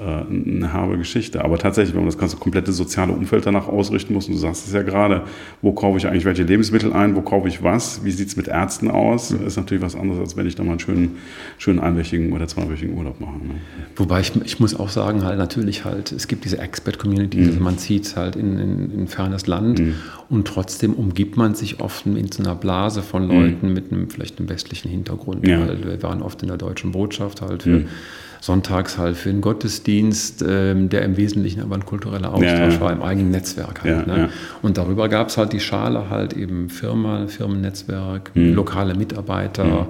eine 0.00 0.72
herbe 0.72 0.96
Geschichte. 0.96 1.44
Aber 1.44 1.58
tatsächlich, 1.58 1.94
wenn 1.94 2.02
man 2.02 2.08
das 2.08 2.18
ganze 2.18 2.36
komplette 2.36 2.72
soziale 2.72 3.12
Umfeld 3.12 3.44
danach 3.44 3.68
ausrichten 3.68 4.14
muss, 4.14 4.28
und 4.28 4.34
du 4.34 4.38
sagst 4.38 4.66
es 4.66 4.72
ja 4.72 4.82
gerade, 4.82 5.24
wo 5.60 5.72
kaufe 5.72 5.98
ich 5.98 6.06
eigentlich 6.06 6.24
welche 6.24 6.42
Lebensmittel 6.42 6.92
ein, 6.92 7.16
wo 7.16 7.20
kaufe 7.20 7.48
ich 7.48 7.62
was, 7.62 8.04
wie 8.04 8.10
sieht 8.10 8.28
es 8.28 8.36
mit 8.36 8.48
Ärzten 8.48 8.90
aus, 8.90 9.30
mhm. 9.30 9.46
ist 9.46 9.56
natürlich 9.56 9.82
was 9.82 9.94
anderes, 9.94 10.20
als 10.20 10.36
wenn 10.36 10.46
ich 10.46 10.54
da 10.54 10.62
mal 10.62 10.70
einen 10.70 10.80
schönen, 10.80 11.16
schönen 11.58 11.80
einwöchigen 11.80 12.32
oder 12.32 12.48
zweiwöchigen 12.48 12.96
Urlaub 12.96 13.20
mache. 13.20 13.38
Ne? 13.38 13.54
Wobei 13.96 14.20
ich, 14.20 14.32
ich 14.44 14.58
muss 14.58 14.78
auch 14.78 14.88
sagen, 14.88 15.22
halt 15.24 15.38
natürlich 15.38 15.84
halt, 15.84 16.12
es 16.12 16.28
gibt 16.28 16.44
diese 16.44 16.58
Expert-Community, 16.58 17.38
mhm. 17.38 17.46
also 17.46 17.60
man 17.60 17.76
zieht 17.76 18.16
halt 18.16 18.36
in, 18.36 18.58
in, 18.58 18.90
in 18.92 19.06
fernes 19.06 19.46
Land 19.46 19.80
mhm. 19.80 19.94
und 20.30 20.46
trotzdem 20.46 20.94
umgibt 20.94 21.36
man 21.36 21.54
sich 21.54 21.80
oft 21.80 22.06
in 22.06 22.32
so 22.32 22.42
einer 22.42 22.54
Blase 22.54 23.02
von 23.02 23.28
Leuten 23.28 23.68
mhm. 23.68 23.74
mit 23.74 23.92
einem 23.92 24.08
vielleicht 24.08 24.38
einem 24.38 24.48
westlichen 24.48 24.90
Hintergrund. 24.90 25.46
Ja. 25.46 25.58
Halt. 25.58 25.86
Wir 25.86 26.02
waren 26.02 26.22
oft 26.22 26.40
in 26.42 26.48
der 26.48 26.56
deutschen 26.56 26.92
Botschaft 26.92 27.42
halt 27.42 27.64
für 27.64 27.80
mhm 27.80 27.88
sonntags 28.40 28.98
halt 28.98 29.16
für 29.16 29.28
einen 29.28 29.40
Gottesdienst, 29.40 29.89
ähm, 30.46 30.88
der 30.88 31.02
im 31.02 31.16
Wesentlichen 31.16 31.62
aber 31.62 31.74
ein 31.74 31.84
kultureller 31.84 32.32
Austausch 32.32 32.74
ja, 32.74 32.80
war 32.80 32.92
im 32.92 33.02
eigenen 33.02 33.30
Netzwerk 33.30 33.82
halt. 33.82 34.06
Ne? 34.06 34.30
Und 34.62 34.76
darüber 34.78 35.08
gab 35.08 35.28
es 35.28 35.36
halt 35.36 35.52
die 35.52 35.60
Schale 35.60 36.10
halt 36.10 36.32
eben 36.32 36.68
Firma, 36.68 37.26
Firmennetzwerk, 37.26 38.30
mhm. 38.34 38.54
lokale 38.54 38.94
Mitarbeiter. 38.94 39.64
Mhm. 39.64 39.86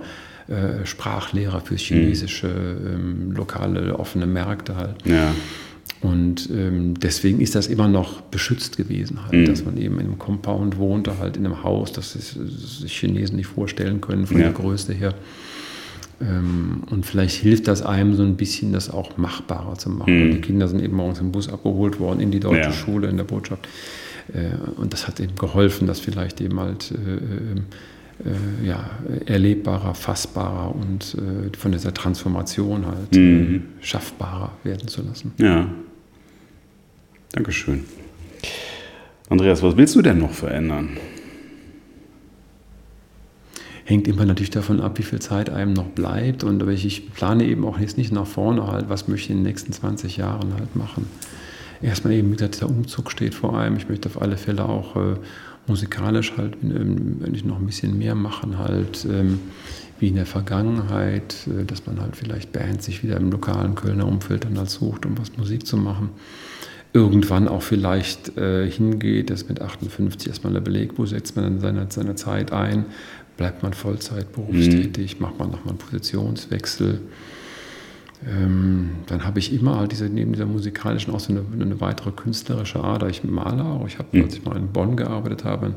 Äh, 0.50 0.85
Sprachlehrer 0.85 1.61
fürs 1.61 1.80
Chinesische, 1.80 2.49
ähm, 2.49 3.30
lokale 3.30 3.97
offene 3.97 4.26
Märkte 4.26 4.75
halt. 4.75 4.97
Ja. 5.04 5.33
Und 6.00 6.49
ähm, 6.50 6.95
deswegen 6.99 7.40
ist 7.40 7.54
das 7.54 7.66
immer 7.66 7.87
noch 7.87 8.23
beschützt 8.23 8.76
gewesen, 8.76 9.23
halt, 9.23 9.35
mhm. 9.35 9.45
dass 9.45 9.64
man 9.64 9.76
eben 9.76 10.00
in 10.00 10.07
einem 10.07 10.19
Compound 10.19 10.78
wohnte, 10.78 11.19
halt 11.19 11.37
in 11.37 11.45
einem 11.45 11.62
Haus, 11.62 11.92
das 11.92 12.12
sich 12.12 12.99
Chinesen 12.99 13.37
nicht 13.37 13.49
vorstellen 13.49 14.00
können 14.00 14.26
von 14.26 14.38
ja. 14.38 14.45
der 14.45 14.52
Größe 14.52 14.95
her. 14.95 15.14
Ähm, 16.20 16.82
und 16.90 17.06
vielleicht 17.06 17.36
hilft 17.36 17.68
das 17.68 17.82
einem 17.82 18.14
so 18.14 18.22
ein 18.22 18.36
bisschen, 18.36 18.72
das 18.72 18.90
auch 18.90 19.16
machbarer 19.16 19.76
zu 19.76 19.90
machen. 19.90 20.28
Mhm. 20.28 20.32
Die 20.32 20.40
Kinder 20.40 20.68
sind 20.68 20.82
eben 20.82 20.96
morgens 20.96 21.20
im 21.20 21.32
Bus 21.32 21.48
abgeholt 21.48 21.98
worden 21.98 22.20
in 22.20 22.30
die 22.30 22.40
deutsche 22.40 22.70
ja. 22.70 22.72
Schule, 22.72 23.08
in 23.08 23.16
der 23.16 23.24
Botschaft. 23.24 23.66
Äh, 24.32 24.78
und 24.78 24.92
das 24.92 25.08
hat 25.08 25.20
eben 25.20 25.34
geholfen, 25.36 25.86
dass 25.86 26.00
vielleicht 26.00 26.40
eben 26.40 26.60
halt 26.60 26.92
äh, 26.92 28.28
äh, 28.28 28.66
ja, 28.66 28.90
erlebbarer, 29.24 29.94
fassbarer 29.94 30.74
und 30.74 31.16
von 31.56 31.72
dieser 31.72 31.94
Transformation 31.94 32.86
halt 32.86 33.16
mhm. 33.16 33.62
schaffbarer 33.80 34.52
werden 34.62 34.88
zu 34.88 35.02
lassen. 35.02 35.32
Ja. 35.38 35.68
Dankeschön. 37.32 37.84
Andreas, 39.30 39.62
was 39.62 39.76
willst 39.76 39.94
du 39.94 40.02
denn 40.02 40.18
noch 40.18 40.32
verändern? 40.32 40.98
Hängt 43.90 44.06
immer 44.06 44.25
natürlich 44.25 44.50
davon 44.50 44.80
ab, 44.80 44.99
wie 44.99 45.02
viel 45.02 45.18
Zeit 45.18 45.50
einem 45.50 45.73
noch 45.73 45.88
bleibt. 45.88 46.44
Und 46.44 46.66
ich 46.68 47.12
plane 47.12 47.44
eben 47.44 47.66
auch 47.66 47.78
jetzt 47.78 47.99
nicht 47.99 48.12
nach 48.12 48.26
vorne 48.26 48.66
halt, 48.68 48.88
was 48.88 49.09
möchte 49.09 49.26
ich 49.26 49.30
in 49.30 49.38
den 49.38 49.42
nächsten 49.42 49.73
20 49.73 50.16
Jahren 50.16 50.54
halt 50.54 50.76
machen. 50.76 51.06
Erstmal 51.82 52.14
eben, 52.14 52.30
wie 52.30 52.37
gesagt, 52.37 52.61
der 52.61 52.70
Umzug 52.70 53.11
steht 53.11 53.35
vor 53.35 53.59
allem. 53.59 53.76
Ich 53.76 53.88
möchte 53.88 54.09
auf 54.09 54.23
alle 54.23 54.37
Fälle 54.37 54.64
auch 54.64 54.94
äh, 54.94 55.16
musikalisch 55.66 56.35
halt, 56.37 56.54
ähm, 56.62 57.16
wenn 57.18 57.35
ich 57.35 57.44
noch 57.44 57.59
ein 57.59 57.66
bisschen 57.66 57.99
mehr 57.99 58.14
machen 58.14 58.59
halt, 58.59 59.04
ähm, 59.11 59.40
wie 59.99 60.09
in 60.09 60.14
der 60.14 60.26
Vergangenheit, 60.26 61.35
äh, 61.49 61.64
dass 61.64 61.87
man 61.87 62.00
halt 62.00 62.14
vielleicht 62.14 62.52
Bands 62.52 62.87
sich 62.87 63.02
wieder 63.02 63.16
im 63.16 63.32
lokalen 63.32 63.75
Kölner 63.75 64.06
Umfeld 64.06 64.44
dann 64.44 64.56
halt 64.56 64.70
sucht, 64.70 65.04
um 65.04 65.18
was 65.18 65.37
Musik 65.37 65.66
zu 65.66 65.76
machen 65.76 66.11
irgendwann 66.92 67.47
auch 67.47 67.62
vielleicht 67.62 68.37
äh, 68.37 68.68
hingeht, 68.68 69.30
dass 69.30 69.49
mit 69.49 69.61
58 69.61 70.28
erstmal 70.28 70.52
der 70.52 70.61
Beleg, 70.61 70.99
wo 70.99 71.06
setzt 71.06 71.37
man 71.37 71.44
dann 71.44 71.61
seine, 71.61 71.87
seine 71.88 72.14
Zeit 72.16 72.52
ein, 72.52 72.87
bleibt 73.40 73.62
man 73.62 73.73
Vollzeit 73.73 74.32
berufstätig, 74.32 75.16
mhm. 75.16 75.23
macht 75.23 75.38
man 75.38 75.50
nochmal 75.50 75.70
einen 75.70 75.78
Positionswechsel. 75.78 77.00
Ähm, 78.28 78.90
dann 79.06 79.25
habe 79.25 79.38
ich 79.38 79.54
immer 79.54 79.78
halt 79.78 79.92
diese, 79.92 80.11
neben 80.11 80.35
dieser 80.35 80.44
musikalischen 80.44 81.14
auch 81.14 81.20
so 81.20 81.32
eine, 81.32 81.42
eine 81.59 81.80
weitere 81.80 82.11
künstlerische 82.11 82.85
Ader. 82.85 83.09
Ich 83.09 83.25
male 83.25 83.64
auch. 83.64 83.87
Ich 83.87 83.99
habe, 83.99 84.09
mhm. 84.12 84.25
als 84.25 84.35
ich 84.35 84.44
mal 84.44 84.59
in 84.59 84.68
Bonn 84.68 84.94
gearbeitet 84.94 85.44
habe, 85.44 85.75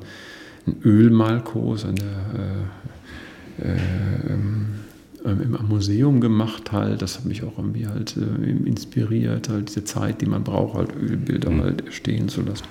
einen 0.66 0.82
Ölmalkurs 0.84 1.86
an 1.86 1.96
der, 1.96 3.66
äh, 3.66 3.72
äh, 3.72 4.34
im, 4.34 5.56
im, 5.56 5.58
Museum 5.70 6.20
gemacht 6.20 6.74
halt. 6.74 7.02
Das 7.02 7.18
hat 7.18 7.24
mich 7.24 7.44
auch 7.44 7.58
irgendwie 7.58 7.88
halt 7.88 8.18
äh, 8.18 8.50
inspiriert, 8.68 9.48
halt 9.48 9.70
diese 9.70 9.86
Zeit, 9.86 10.20
die 10.20 10.26
man 10.26 10.44
braucht, 10.44 10.76
halt 10.76 10.90
Ölbilder 10.98 11.50
mhm. 11.50 11.62
halt 11.62 11.84
stehen 11.92 12.28
zu 12.28 12.42
lassen. 12.42 12.66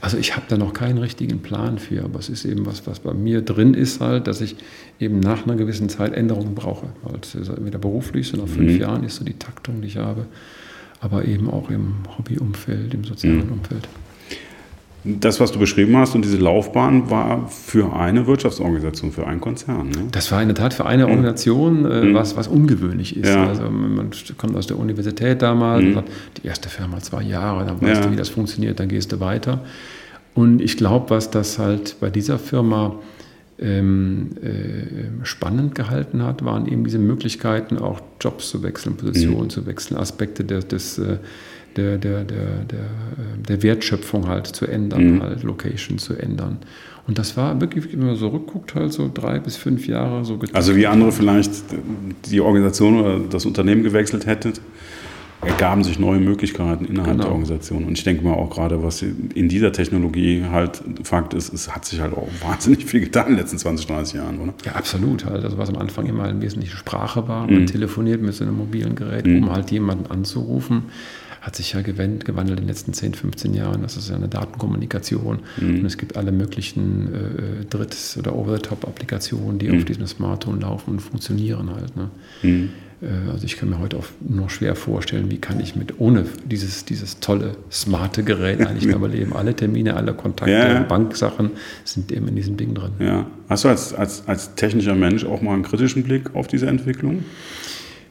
Also 0.00 0.16
ich 0.16 0.34
habe 0.34 0.46
da 0.48 0.56
noch 0.56 0.72
keinen 0.72 0.98
richtigen 0.98 1.40
Plan 1.40 1.78
für, 1.78 2.04
aber 2.04 2.18
es 2.18 2.30
ist 2.30 2.46
eben 2.46 2.64
was, 2.64 2.86
was 2.86 3.00
bei 3.00 3.12
mir 3.12 3.42
drin 3.42 3.74
ist 3.74 4.00
halt, 4.00 4.26
dass 4.26 4.40
ich 4.40 4.56
eben 4.98 5.20
nach 5.20 5.44
einer 5.44 5.56
gewissen 5.56 5.90
Zeit 5.90 6.14
Änderungen 6.14 6.54
brauche. 6.54 6.86
Halt 7.04 7.28
entweder 7.34 7.78
beruflich, 7.78 8.28
so 8.28 8.38
nach 8.38 8.48
fünf 8.48 8.72
mhm. 8.72 8.80
Jahren 8.80 9.04
ist 9.04 9.16
so 9.16 9.24
die 9.24 9.38
Taktung, 9.38 9.82
die 9.82 9.88
ich 9.88 9.98
habe, 9.98 10.26
aber 11.00 11.26
eben 11.26 11.50
auch 11.50 11.70
im 11.70 11.96
Hobbyumfeld, 12.16 12.94
im 12.94 13.04
sozialen 13.04 13.46
mhm. 13.46 13.52
Umfeld. 13.52 13.88
Das, 15.02 15.40
was 15.40 15.50
du 15.52 15.58
beschrieben 15.58 15.96
hast 15.96 16.14
und 16.14 16.22
diese 16.24 16.36
Laufbahn 16.36 17.08
war 17.08 17.48
für 17.48 17.94
eine 17.94 18.26
Wirtschaftsorganisation, 18.26 19.12
für 19.12 19.26
einen 19.26 19.40
Konzern. 19.40 19.88
Ne? 19.88 20.08
Das 20.10 20.30
war 20.30 20.42
in 20.42 20.48
der 20.48 20.54
Tat 20.54 20.74
für 20.74 20.84
eine 20.84 21.06
mhm. 21.06 21.10
Organisation, 21.10 21.82
mhm. 21.82 22.14
was, 22.14 22.36
was 22.36 22.48
ungewöhnlich 22.48 23.16
ist. 23.16 23.28
Ja. 23.28 23.46
Also 23.46 23.62
man 23.70 24.10
kommt 24.36 24.56
aus 24.56 24.66
der 24.66 24.78
Universität 24.78 25.40
damals, 25.40 25.84
mhm. 25.84 25.94
sagt, 25.94 26.08
die 26.42 26.46
erste 26.46 26.68
Firma 26.68 26.98
zwei 26.98 27.22
Jahre, 27.22 27.64
dann 27.64 27.80
weißt 27.80 28.02
ja. 28.02 28.06
du, 28.06 28.12
wie 28.12 28.16
das 28.16 28.28
funktioniert, 28.28 28.78
dann 28.78 28.88
gehst 28.88 29.12
du 29.12 29.20
weiter. 29.20 29.60
Und 30.34 30.60
ich 30.60 30.76
glaube, 30.76 31.10
was 31.10 31.30
das 31.30 31.58
halt 31.58 31.96
bei 32.00 32.10
dieser 32.10 32.38
Firma 32.38 32.94
ähm, 33.60 34.30
äh, 34.42 35.24
spannend 35.24 35.74
gehalten 35.74 36.22
hat, 36.22 36.44
waren 36.44 36.66
eben 36.66 36.84
diese 36.84 36.98
Möglichkeiten, 36.98 37.78
auch 37.78 38.00
Jobs 38.20 38.48
zu 38.48 38.62
wechseln, 38.62 38.96
Positionen 38.96 39.44
mhm. 39.44 39.50
zu 39.50 39.66
wechseln, 39.66 39.98
Aspekte 39.98 40.44
des, 40.44 40.66
des 40.68 40.98
äh, 40.98 41.18
der, 41.76 41.98
der, 41.98 42.24
der, 42.24 42.64
der, 42.64 42.78
äh, 42.80 43.42
der 43.48 43.62
Wertschöpfung 43.62 44.28
halt 44.28 44.46
zu 44.46 44.66
ändern, 44.66 45.14
mhm. 45.14 45.22
halt 45.22 45.42
Location 45.42 45.98
zu 45.98 46.14
ändern. 46.14 46.58
Und 47.06 47.18
das 47.18 47.36
war 47.36 47.60
wirklich, 47.60 47.92
wenn 47.92 48.06
man 48.06 48.16
so 48.16 48.28
rückguckt, 48.28 48.74
halt 48.74 48.92
so 48.92 49.10
drei 49.12 49.38
bis 49.40 49.56
fünf 49.56 49.86
Jahre 49.86 50.24
so 50.24 50.38
getan. 50.38 50.56
Also 50.56 50.76
wie 50.76 50.86
andere 50.86 51.12
vielleicht 51.12 51.50
die 52.26 52.40
Organisation 52.40 53.00
oder 53.00 53.18
das 53.18 53.46
Unternehmen 53.46 53.82
gewechselt 53.82 54.26
hätten, 54.26 54.52
ergaben 55.42 55.84
sich 55.84 55.98
neue 55.98 56.20
Möglichkeiten 56.20 56.84
innerhalb 56.84 57.12
genau. 57.12 57.24
der 57.24 57.32
Organisation. 57.32 57.84
Und 57.84 57.96
ich 57.96 58.04
denke 58.04 58.24
mal 58.24 58.34
auch 58.34 58.50
gerade, 58.50 58.82
was 58.82 59.02
in 59.02 59.48
dieser 59.48 59.72
Technologie 59.72 60.44
halt 60.50 60.82
Fakt 61.02 61.34
ist, 61.34 61.52
es 61.52 61.74
hat 61.74 61.84
sich 61.84 62.00
halt 62.00 62.12
auch 62.14 62.28
wahnsinnig 62.42 62.84
viel 62.84 63.00
getan 63.00 63.28
in 63.28 63.32
den 63.32 63.38
letzten 63.40 63.58
20, 63.58 63.86
30 63.86 64.14
Jahren, 64.14 64.38
oder? 64.40 64.54
Ja, 64.64 64.72
absolut. 64.72 65.24
Halt. 65.24 65.44
Also 65.44 65.56
was 65.56 65.68
am 65.70 65.76
Anfang 65.76 66.06
immer 66.06 66.24
eine 66.24 66.40
wesentliche 66.42 66.76
Sprache 66.76 67.26
war, 67.28 67.46
man 67.46 67.62
mhm. 67.62 67.66
telefoniert 67.66 68.20
mit 68.20 68.34
so 68.34 68.44
einem 68.44 68.56
mobilen 68.56 68.94
Gerät, 68.94 69.26
mhm. 69.26 69.44
um 69.44 69.52
halt 69.52 69.70
jemanden 69.70 70.10
anzurufen 70.10 70.84
hat 71.40 71.56
sich 71.56 71.72
ja 71.72 71.80
gewandelt 71.80 72.60
in 72.60 72.66
den 72.66 72.68
letzten 72.68 72.92
10, 72.92 73.14
15 73.14 73.54
Jahren. 73.54 73.80
Das 73.80 73.96
ist 73.96 74.10
ja 74.10 74.16
eine 74.16 74.28
Datenkommunikation. 74.28 75.38
Mhm. 75.58 75.80
Und 75.80 75.86
es 75.86 75.96
gibt 75.96 76.16
alle 76.16 76.32
möglichen 76.32 77.14
äh, 77.14 77.64
Dritt- 77.64 78.16
oder 78.18 78.36
Over-the-Top-Applikationen, 78.36 79.58
die 79.58 79.68
mhm. 79.68 79.78
auf 79.78 79.84
diesem 79.86 80.06
Smartphone 80.06 80.60
laufen 80.60 80.90
und 80.90 81.00
funktionieren 81.00 81.70
halt. 81.74 81.96
Ne? 81.96 82.10
Äh, 83.02 83.30
also 83.30 83.44
ich 83.44 83.56
kann 83.56 83.70
mir 83.70 83.78
heute 83.78 83.96
auch 83.96 84.06
noch 84.20 84.50
schwer 84.50 84.74
vorstellen, 84.76 85.30
wie 85.30 85.38
kann 85.38 85.60
ich 85.60 85.76
mit 85.76 86.00
ohne 86.00 86.24
dieses, 86.44 86.84
dieses 86.84 87.20
tolle, 87.20 87.52
smarte 87.70 88.22
Gerät 88.22 88.60
eigentlich 88.60 88.86
mehr 88.86 88.96
überleben. 89.02 89.34
Alle 89.34 89.54
Termine, 89.54 89.96
alle 89.96 90.14
Kontakte, 90.14 90.52
ja. 90.52 90.82
Banksachen 90.82 91.50
sind 91.84 92.12
eben 92.12 92.28
in 92.28 92.36
diesem 92.36 92.56
Ding 92.56 92.74
drin. 92.74 92.92
Ja. 92.98 93.26
Hast 93.48 93.64
du 93.64 93.68
als, 93.68 93.94
als, 93.94 94.24
als 94.26 94.54
technischer 94.54 94.94
Mensch 94.94 95.24
auch 95.24 95.42
mal 95.42 95.54
einen 95.54 95.62
kritischen 95.62 96.02
Blick 96.02 96.34
auf 96.34 96.46
diese 96.46 96.66
Entwicklung? 96.66 97.24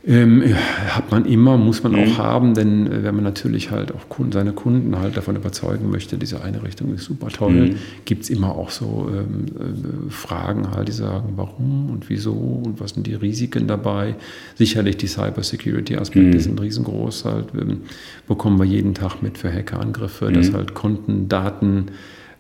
Ähm, 0.08 0.56
hat 0.88 1.12
man 1.12 1.26
immer, 1.26 1.58
muss 1.58 1.84
man 1.84 1.92
mhm. 1.92 2.00
auch 2.00 2.18
haben, 2.18 2.54
denn 2.54 2.88
äh, 2.88 3.04
wenn 3.04 3.16
man 3.16 3.26
natürlich 3.26 3.70
halt 3.70 3.94
auch 3.94 4.08
Kunden, 4.08 4.32
seine 4.32 4.54
Kunden 4.54 4.98
halt 4.98 5.18
davon 5.18 5.36
überzeugen 5.36 5.90
möchte, 5.92 6.18
diese 6.18 6.42
Einrichtung 6.42 6.94
ist 6.94 7.04
super 7.04 7.28
toll, 7.28 7.52
mhm. 7.52 7.76
gibt 8.06 8.24
es 8.24 8.30
immer 8.30 8.56
auch 8.56 8.70
so 8.70 9.12
ähm, 9.14 9.46
äh, 9.60 10.10
Fragen 10.10 10.72
halt, 10.72 10.88
die 10.88 10.94
sagen, 10.94 11.34
warum 11.36 11.90
und 11.90 12.10
wieso 12.10 12.32
und 12.32 12.80
was 12.80 12.92
sind 12.92 13.08
die 13.08 13.14
Risiken 13.14 13.68
dabei. 13.68 14.16
Sicherlich 14.56 14.96
die 14.96 15.08
Cybersecurity-Aspekte 15.08 16.38
mhm. 16.38 16.40
sind 16.40 16.62
riesengroß 16.62 17.26
halt, 17.26 17.48
ähm, 17.60 17.82
bekommen 18.26 18.58
wir 18.58 18.66
jeden 18.66 18.94
Tag 18.94 19.22
mit 19.22 19.38
für 19.38 19.52
Hackerangriffe, 19.52 20.32
dass 20.32 20.52
mhm. 20.52 20.56
halt 20.56 20.76
Konten, 20.76 21.28
Daten, 21.28 21.88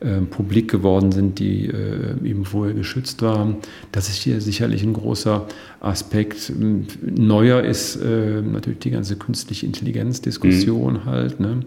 äh, 0.02 0.22
publik 0.22 0.72
geworden 0.72 1.12
sind, 1.12 1.40
die 1.40 1.66
äh, 1.66 2.16
eben 2.24 2.46
vorher 2.46 2.74
geschützt 2.74 3.22
waren. 3.22 3.58
Das 3.92 4.08
ist 4.08 4.18
hier 4.18 4.40
sicherlich 4.40 4.84
ein 4.84 4.94
großer 4.94 5.48
Aspekt. 5.82 6.54
Neuer 7.02 7.64
ist 7.64 7.98
äh, 7.98 8.42
natürlich 8.42 8.80
die 8.80 8.92
ganze 8.92 9.18
künstliche 9.18 9.66
Intelligenz-Diskussion 9.66 10.94
mhm. 10.94 11.06
halt, 11.06 11.40
ne? 11.40 11.62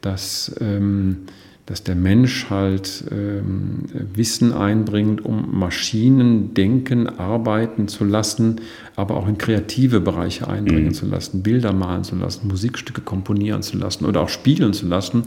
dass 0.00 0.54
ähm, 0.60 1.26
dass 1.68 1.84
der 1.84 1.96
Mensch 1.96 2.48
halt 2.48 3.04
ähm, 3.10 3.80
Wissen 4.14 4.54
einbringt, 4.54 5.22
um 5.22 5.58
Maschinen 5.58 6.54
denken, 6.54 7.06
arbeiten 7.06 7.88
zu 7.88 8.04
lassen, 8.04 8.62
aber 8.96 9.18
auch 9.18 9.28
in 9.28 9.36
kreative 9.36 10.00
Bereiche 10.00 10.48
einbringen 10.48 10.86
mhm. 10.86 10.94
zu 10.94 11.04
lassen, 11.04 11.42
Bilder 11.42 11.74
malen 11.74 12.04
zu 12.04 12.16
lassen, 12.16 12.48
Musikstücke 12.48 13.02
komponieren 13.02 13.60
zu 13.60 13.76
lassen 13.76 14.06
oder 14.06 14.22
auch 14.22 14.30
spielen 14.30 14.72
zu 14.72 14.86
lassen. 14.86 15.24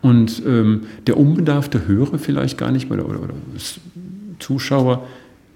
Und 0.00 0.42
ähm, 0.46 0.84
der 1.06 1.18
unbedarfte 1.18 1.86
Hörer 1.86 2.18
vielleicht 2.18 2.56
gar 2.56 2.72
nicht 2.72 2.88
mehr 2.88 2.98
oder, 2.98 3.08
oder, 3.08 3.24
oder 3.24 3.34
Zuschauer 4.38 5.06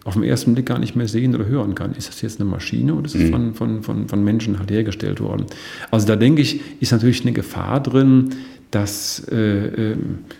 auf 0.04 0.14
den 0.14 0.22
ersten 0.22 0.52
Blick 0.52 0.66
gar 0.66 0.78
nicht 0.78 0.94
mehr 0.94 1.08
sehen 1.08 1.34
oder 1.34 1.46
hören 1.46 1.74
kann. 1.74 1.92
Ist 1.94 2.08
das 2.08 2.20
jetzt 2.22 2.40
eine 2.40 2.48
Maschine 2.48 2.94
oder 2.94 3.06
ist 3.06 3.14
es 3.14 3.22
mhm. 3.22 3.32
von, 3.32 3.54
von, 3.54 3.82
von, 3.82 4.08
von 4.08 4.22
Menschen 4.22 4.58
halt 4.58 4.70
hergestellt 4.70 5.20
worden? 5.20 5.46
Also 5.90 6.06
da 6.06 6.14
denke 6.14 6.42
ich, 6.42 6.60
ist 6.80 6.92
natürlich 6.92 7.22
eine 7.22 7.32
Gefahr 7.32 7.82
drin, 7.82 8.28
dass 8.70 9.26
äh, 9.30 9.92
äh, 9.92 9.96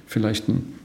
vielleicht 0.06 0.48
ein, 0.48 0.76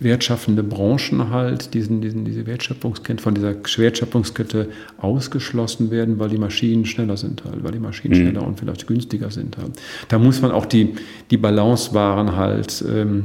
wertschaffende 0.00 0.62
Branchen 0.62 1.30
halt 1.30 1.74
diesen, 1.74 2.00
diesen, 2.00 2.24
diese 2.24 2.46
Wertschöpfungskette, 2.46 3.22
von 3.22 3.34
dieser 3.34 3.54
Wertschöpfungskette 3.54 4.68
ausgeschlossen 4.98 5.90
werden, 5.90 6.18
weil 6.18 6.28
die 6.28 6.38
Maschinen 6.38 6.84
schneller 6.84 7.16
sind 7.16 7.44
halt, 7.44 7.62
weil 7.64 7.72
die 7.72 7.78
Maschinen 7.78 8.18
mhm. 8.18 8.22
schneller 8.22 8.46
und 8.46 8.58
vielleicht 8.58 8.86
günstiger 8.86 9.30
sind 9.30 9.56
halt. 9.58 9.72
Da 10.08 10.18
muss 10.18 10.40
man 10.40 10.52
auch 10.52 10.66
die, 10.66 10.94
die 11.30 11.36
Balance 11.36 11.94
wahren 11.94 12.36
halt 12.36 12.84
ähm, 12.88 13.24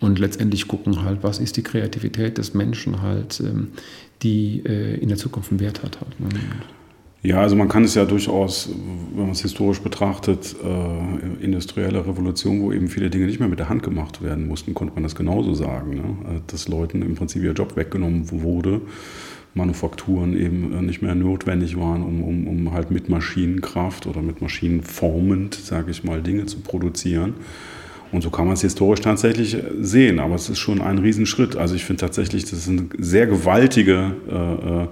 und 0.00 0.18
letztendlich 0.18 0.66
gucken 0.68 1.02
halt, 1.04 1.18
was 1.22 1.38
ist 1.38 1.56
die 1.56 1.62
Kreativität 1.62 2.38
des 2.38 2.54
Menschen 2.54 3.02
halt, 3.02 3.40
ähm, 3.40 3.68
die 4.22 4.62
äh, 4.64 4.98
in 4.98 5.08
der 5.08 5.18
Zukunft 5.18 5.50
einen 5.50 5.60
Wert 5.60 5.82
hat 5.82 5.98
halt. 6.00 6.20
Ne? 6.20 6.28
Ja, 7.22 7.42
also 7.42 7.54
man 7.54 7.68
kann 7.68 7.84
es 7.84 7.94
ja 7.94 8.06
durchaus, 8.06 8.70
wenn 9.14 9.24
man 9.24 9.32
es 9.32 9.42
historisch 9.42 9.80
betrachtet, 9.80 10.56
äh, 10.64 11.44
industrielle 11.44 12.06
Revolution, 12.06 12.62
wo 12.62 12.72
eben 12.72 12.88
viele 12.88 13.10
Dinge 13.10 13.26
nicht 13.26 13.40
mehr 13.40 13.48
mit 13.48 13.58
der 13.58 13.68
Hand 13.68 13.82
gemacht 13.82 14.22
werden 14.22 14.48
mussten, 14.48 14.72
konnte 14.72 14.94
man 14.94 15.02
das 15.02 15.14
genauso 15.14 15.52
sagen, 15.52 15.90
ne? 15.90 16.36
Äh, 16.36 16.40
dass 16.46 16.68
Leuten 16.68 17.02
im 17.02 17.16
Prinzip 17.16 17.42
ihr 17.42 17.52
Job 17.52 17.76
weggenommen 17.76 18.30
wurde, 18.30 18.80
Manufakturen 19.52 20.34
eben 20.34 20.72
äh, 20.72 20.80
nicht 20.80 21.02
mehr 21.02 21.14
notwendig 21.14 21.78
waren, 21.78 22.02
um, 22.02 22.24
um, 22.24 22.46
um 22.46 22.72
halt 22.72 22.90
mit 22.90 23.10
Maschinenkraft 23.10 24.06
oder 24.06 24.22
mit 24.22 24.40
Maschinen 24.40 24.82
formend, 24.82 25.54
sage 25.54 25.90
ich 25.90 26.02
mal, 26.02 26.22
Dinge 26.22 26.46
zu 26.46 26.60
produzieren. 26.60 27.34
Und 28.12 28.22
so 28.22 28.30
kann 28.30 28.46
man 28.46 28.54
es 28.54 28.62
historisch 28.62 29.02
tatsächlich 29.02 29.58
sehen, 29.78 30.20
aber 30.20 30.36
es 30.36 30.48
ist 30.48 30.58
schon 30.58 30.80
ein 30.80 30.98
Riesenschritt. 30.98 31.54
Also 31.54 31.74
ich 31.74 31.84
finde 31.84 32.00
tatsächlich, 32.00 32.44
das 32.44 32.54
ist 32.60 32.68
eine 32.68 32.86
sehr 32.98 33.26
gewaltige 33.26 34.14
äh, 34.28 34.84
äh 34.84 34.84
äh, 34.84 34.86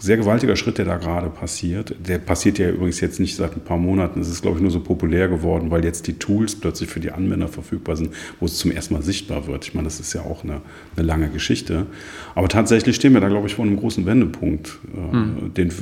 sehr 0.00 0.16
gewaltiger 0.16 0.56
Schritt, 0.56 0.78
der 0.78 0.86
da 0.86 0.96
gerade 0.96 1.28
passiert. 1.28 1.94
Der 1.98 2.18
passiert 2.18 2.58
ja 2.58 2.70
übrigens 2.70 3.00
jetzt 3.00 3.20
nicht 3.20 3.36
seit 3.36 3.54
ein 3.54 3.60
paar 3.60 3.76
Monaten. 3.76 4.20
Es 4.20 4.28
ist, 4.28 4.40
glaube 4.40 4.56
ich, 4.56 4.62
nur 4.62 4.70
so 4.70 4.80
populär 4.80 5.28
geworden, 5.28 5.70
weil 5.70 5.84
jetzt 5.84 6.06
die 6.06 6.14
Tools 6.14 6.56
plötzlich 6.56 6.88
für 6.88 7.00
die 7.00 7.10
Anwender 7.10 7.48
verfügbar 7.48 7.96
sind, 7.96 8.14
wo 8.40 8.46
es 8.46 8.56
zum 8.56 8.70
ersten 8.70 8.94
Mal 8.94 9.02
sichtbar 9.02 9.46
wird. 9.46 9.66
Ich 9.66 9.74
meine, 9.74 9.84
das 9.84 10.00
ist 10.00 10.14
ja 10.14 10.22
auch 10.22 10.44
eine, 10.44 10.62
eine 10.96 11.06
lange 11.06 11.28
Geschichte. 11.28 11.86
Aber 12.34 12.48
tatsächlich 12.48 12.96
stehen 12.96 13.12
wir 13.12 13.20
da, 13.20 13.28
glaube 13.28 13.48
ich, 13.48 13.54
vor 13.54 13.66
einem 13.66 13.76
großen 13.76 14.06
Wendepunkt, 14.06 14.78
äh, 14.94 15.16
mhm. 15.16 15.52
den, 15.54 15.72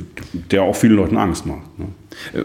der 0.51 0.63
auch 0.63 0.75
vielen 0.75 0.95
Leuten 0.95 1.15
Angst 1.15 1.45
macht. 1.45 1.79
Ne? 1.79 1.85
Äh, 2.33 2.43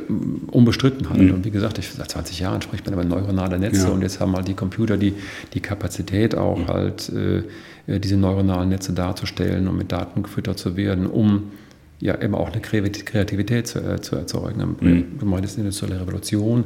unbestritten 0.52 1.10
halt. 1.10 1.22
Mhm. 1.22 1.34
Und 1.34 1.44
wie 1.44 1.50
gesagt, 1.50 1.78
ich, 1.78 1.88
seit 1.88 2.10
20 2.10 2.38
Jahren 2.38 2.62
spricht 2.62 2.84
man 2.84 2.94
über 2.94 3.04
neuronale 3.04 3.58
Netze 3.58 3.88
ja. 3.88 3.92
und 3.92 4.02
jetzt 4.02 4.20
haben 4.20 4.36
halt 4.36 4.46
die 4.46 4.54
Computer 4.54 4.96
die, 4.96 5.14
die 5.54 5.60
Kapazität 5.60 6.36
auch 6.36 6.58
mhm. 6.58 6.68
halt. 6.68 7.08
Äh, 7.08 7.32
äh, 7.38 7.42
diese 7.86 8.16
neuronalen 8.16 8.68
Netze 8.68 8.92
darzustellen 8.92 9.68
und 9.68 9.76
mit 9.76 9.90
Daten 9.90 10.22
gefüttert 10.22 10.58
zu 10.58 10.76
werden, 10.76 11.06
um 11.06 11.50
ja 12.00 12.20
eben 12.20 12.34
auch 12.34 12.50
eine 12.50 12.60
Kreativität 12.60 13.66
zu, 13.66 13.80
äh, 13.80 14.00
zu 14.00 14.16
erzeugen. 14.16 14.76
Mhm. 14.80 15.18
Gemeint 15.18 15.44
ist 15.44 15.54
eine 15.54 15.66
industrielle 15.66 16.00
Revolution 16.00 16.64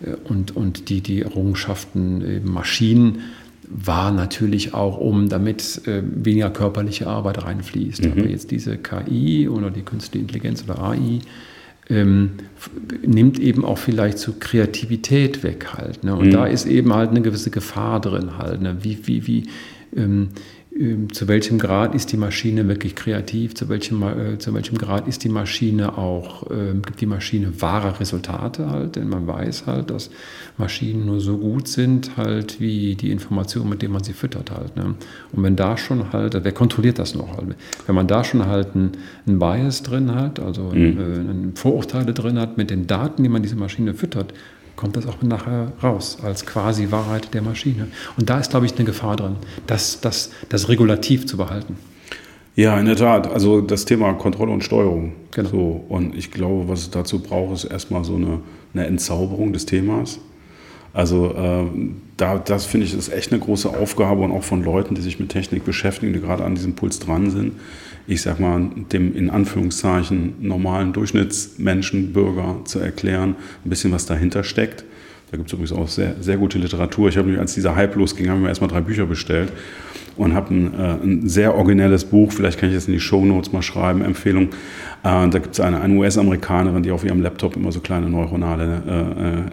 äh, 0.00 0.14
und, 0.28 0.56
und 0.56 0.88
die, 0.88 1.00
die 1.00 1.22
Errungenschaften 1.22 2.42
Maschinen 2.44 3.20
war 3.68 4.10
natürlich 4.12 4.74
auch, 4.74 4.98
um 4.98 5.28
damit 5.28 5.86
äh, 5.86 6.02
weniger 6.04 6.50
körperliche 6.50 7.06
Arbeit 7.06 7.44
reinfließt. 7.44 8.04
Mhm. 8.04 8.12
Aber 8.12 8.28
jetzt 8.28 8.50
diese 8.50 8.76
KI 8.76 9.48
oder 9.48 9.70
die 9.70 9.82
künstliche 9.82 10.22
Intelligenz 10.22 10.64
oder 10.64 10.82
AI 10.82 11.20
ähm, 11.88 12.30
nimmt 13.06 13.38
eben 13.38 13.64
auch 13.64 13.78
vielleicht 13.78 14.18
so 14.18 14.34
Kreativität 14.38 15.42
weg 15.42 15.68
halt. 15.74 16.04
Ne? 16.04 16.14
Und 16.14 16.26
mhm. 16.26 16.32
da 16.32 16.46
ist 16.46 16.66
eben 16.66 16.92
halt 16.92 17.10
eine 17.10 17.22
gewisse 17.22 17.50
Gefahr 17.50 18.00
drin 18.00 18.36
halt. 18.36 18.60
Ne? 18.62 18.76
Wie, 18.82 18.98
wie, 19.06 19.26
wie, 19.26 19.48
ähm, 19.96 20.28
ähm, 20.74 21.12
zu 21.12 21.28
welchem 21.28 21.58
Grad 21.58 21.94
ist 21.94 22.12
die 22.12 22.16
Maschine 22.16 22.66
wirklich 22.66 22.94
kreativ, 22.94 23.54
zu 23.54 23.68
welchem, 23.68 24.02
äh, 24.02 24.38
zu 24.38 24.54
welchem 24.54 24.78
Grad 24.78 25.06
ist 25.06 25.22
die 25.22 25.28
Maschine 25.28 25.98
auch, 25.98 26.50
äh, 26.50 26.72
gibt 26.74 27.00
die 27.00 27.06
Maschine 27.06 27.60
wahre 27.60 28.00
Resultate 28.00 28.70
halt, 28.70 28.96
denn 28.96 29.08
man 29.08 29.26
weiß 29.26 29.66
halt, 29.66 29.90
dass 29.90 30.10
Maschinen 30.56 31.04
nur 31.04 31.20
so 31.20 31.36
gut 31.36 31.68
sind 31.68 32.16
halt 32.16 32.58
wie 32.58 32.94
die 32.94 33.10
Informationen, 33.10 33.68
mit 33.68 33.82
denen 33.82 33.92
man 33.92 34.02
sie 34.02 34.14
füttert 34.14 34.50
halt. 34.50 34.76
Ne? 34.76 34.94
Und 35.32 35.42
wenn 35.42 35.56
da 35.56 35.76
schon 35.76 36.12
halt, 36.12 36.42
wer 36.42 36.52
kontrolliert 36.52 36.98
das 36.98 37.14
noch 37.14 37.36
halt? 37.36 37.54
Wenn 37.86 37.94
man 37.94 38.06
da 38.06 38.24
schon 38.24 38.46
halt 38.46 38.74
einen, 38.74 38.92
einen 39.26 39.38
Bias 39.38 39.82
drin 39.82 40.14
hat, 40.14 40.40
also 40.40 40.70
mhm. 40.72 41.52
äh, 41.52 41.58
Vorurteile 41.58 42.14
drin 42.14 42.38
hat 42.38 42.56
mit 42.56 42.70
den 42.70 42.86
Daten, 42.86 43.22
die 43.22 43.28
man 43.28 43.42
diese 43.42 43.56
Maschine 43.56 43.92
füttert, 43.92 44.32
kommt 44.82 44.96
das 44.96 45.06
auch 45.06 45.22
nachher 45.22 45.70
raus 45.80 46.18
als 46.24 46.44
quasi 46.44 46.90
Wahrheit 46.90 47.32
der 47.34 47.40
Maschine. 47.40 47.86
Und 48.16 48.28
da 48.28 48.40
ist, 48.40 48.50
glaube 48.50 48.66
ich, 48.66 48.74
eine 48.74 48.84
Gefahr 48.84 49.14
drin, 49.14 49.36
das, 49.68 50.00
das, 50.00 50.32
das 50.48 50.68
Regulativ 50.68 51.24
zu 51.24 51.36
behalten. 51.36 51.76
Ja, 52.56 52.76
in 52.80 52.86
der 52.86 52.96
Tat. 52.96 53.30
Also 53.30 53.60
das 53.60 53.84
Thema 53.84 54.12
Kontrolle 54.14 54.50
und 54.50 54.64
Steuerung. 54.64 55.12
Genau. 55.30 55.48
So, 55.48 55.84
und 55.88 56.16
ich 56.16 56.32
glaube, 56.32 56.68
was 56.68 56.80
es 56.80 56.90
dazu 56.90 57.20
braucht, 57.20 57.54
ist 57.54 57.64
erstmal 57.64 58.02
so 58.02 58.16
eine, 58.16 58.40
eine 58.74 58.88
Entzauberung 58.88 59.52
des 59.52 59.66
Themas. 59.66 60.18
Also 60.94 61.34
äh, 61.34 61.64
da, 62.16 62.38
das 62.38 62.66
finde 62.66 62.86
ich 62.86 62.94
ist 62.94 63.08
echt 63.08 63.32
eine 63.32 63.40
große 63.40 63.68
Aufgabe 63.68 64.22
und 64.22 64.32
auch 64.32 64.44
von 64.44 64.62
Leuten, 64.62 64.94
die 64.94 65.00
sich 65.00 65.18
mit 65.18 65.30
Technik 65.30 65.64
beschäftigen, 65.64 66.12
die 66.12 66.20
gerade 66.20 66.44
an 66.44 66.54
diesem 66.54 66.74
Puls 66.74 66.98
dran 66.98 67.30
sind. 67.30 67.54
Ich 68.06 68.22
sag 68.22 68.40
mal, 68.40 68.68
dem 68.92 69.14
in 69.16 69.30
Anführungszeichen 69.30 70.34
normalen 70.40 70.92
Durchschnittsmenschen, 70.92 72.12
Bürger 72.12 72.56
zu 72.64 72.78
erklären, 72.78 73.36
ein 73.64 73.70
bisschen 73.70 73.92
was 73.92 74.06
dahinter 74.06 74.44
steckt. 74.44 74.84
Da 75.30 75.38
gibt 75.38 75.48
es 75.48 75.54
übrigens 75.54 75.72
auch 75.72 75.88
sehr, 75.88 76.16
sehr 76.20 76.36
gute 76.36 76.58
Literatur. 76.58 77.08
Ich 77.08 77.16
habe 77.16 77.28
mich, 77.28 77.38
als 77.38 77.54
dieser 77.54 77.74
Hype 77.74 77.96
losging, 77.96 78.28
habe 78.28 78.38
ich 78.38 78.42
mir 78.42 78.48
erstmal 78.48 78.68
drei 78.68 78.82
Bücher 78.82 79.06
bestellt 79.06 79.50
und 80.16 80.34
habe 80.34 80.54
ein, 80.54 80.74
äh, 80.74 81.02
ein, 81.02 81.28
sehr 81.28 81.54
originelles 81.54 82.04
Buch, 82.04 82.32
vielleicht 82.32 82.58
kann 82.58 82.68
ich 82.68 82.74
das 82.74 82.86
in 82.86 82.94
die 82.94 83.00
Show 83.00 83.24
Notes 83.24 83.52
mal 83.52 83.62
schreiben, 83.62 84.02
Empfehlung. 84.02 84.50
Äh, 85.04 85.28
da 85.28 85.38
gibt 85.38 85.54
es 85.54 85.60
eine, 85.60 85.80
eine 85.80 85.94
US-Amerikanerin, 85.94 86.82
die 86.82 86.90
auf 86.90 87.04
ihrem 87.04 87.22
Laptop 87.22 87.56
immer 87.56 87.72
so 87.72 87.80
kleine 87.80 88.08
neuronale 88.08 88.82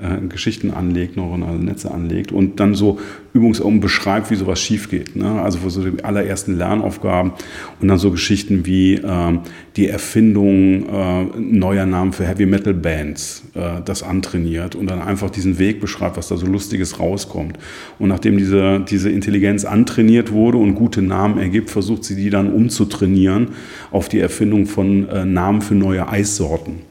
äh, 0.03 0.25
äh, 0.25 0.27
Geschichten 0.27 0.71
anlegt, 0.71 1.17
neuronale 1.17 1.57
Netze 1.57 1.91
anlegt 1.91 2.31
und 2.31 2.59
dann 2.59 2.75
so 2.75 2.99
Übungsübungen 3.33 3.79
beschreibt, 3.79 4.31
wie 4.31 4.35
sowas 4.35 4.59
schief 4.59 4.89
geht. 4.89 5.15
Ne? 5.15 5.41
Also 5.41 5.59
für 5.59 5.69
so 5.69 5.83
die 5.83 6.03
allerersten 6.03 6.57
Lernaufgaben 6.57 7.31
und 7.79 7.87
dann 7.87 7.97
so 7.97 8.11
Geschichten 8.11 8.65
wie 8.65 8.95
ähm, 8.95 9.41
die 9.75 9.87
Erfindung 9.87 10.87
äh, 10.89 11.23
neuer 11.39 11.85
Namen 11.85 12.11
für 12.11 12.25
Heavy 12.25 12.45
Metal 12.45 12.73
Bands, 12.73 13.43
äh, 13.53 13.81
das 13.85 14.03
antrainiert 14.03 14.75
und 14.75 14.89
dann 14.89 15.01
einfach 15.01 15.29
diesen 15.29 15.59
Weg 15.59 15.79
beschreibt, 15.79 16.17
was 16.17 16.27
da 16.27 16.37
so 16.37 16.47
Lustiges 16.47 16.99
rauskommt. 16.99 17.57
Und 17.97 18.09
nachdem 18.09 18.37
diese, 18.37 18.79
diese 18.81 19.09
Intelligenz 19.09 19.65
antrainiert 19.65 20.31
wurde 20.31 20.48
und 20.57 20.75
gute 20.75 21.01
Namen 21.01 21.37
ergibt, 21.37 21.69
versucht 21.69 22.03
sie 22.03 22.15
die 22.15 22.29
dann 22.29 22.51
umzutrainieren 22.51 23.49
auf 23.91 24.09
die 24.09 24.19
Erfindung 24.19 24.65
von 24.65 25.07
äh, 25.07 25.25
Namen 25.25 25.61
für 25.61 25.75
neue 25.75 26.07
Eissorten. 26.07 26.81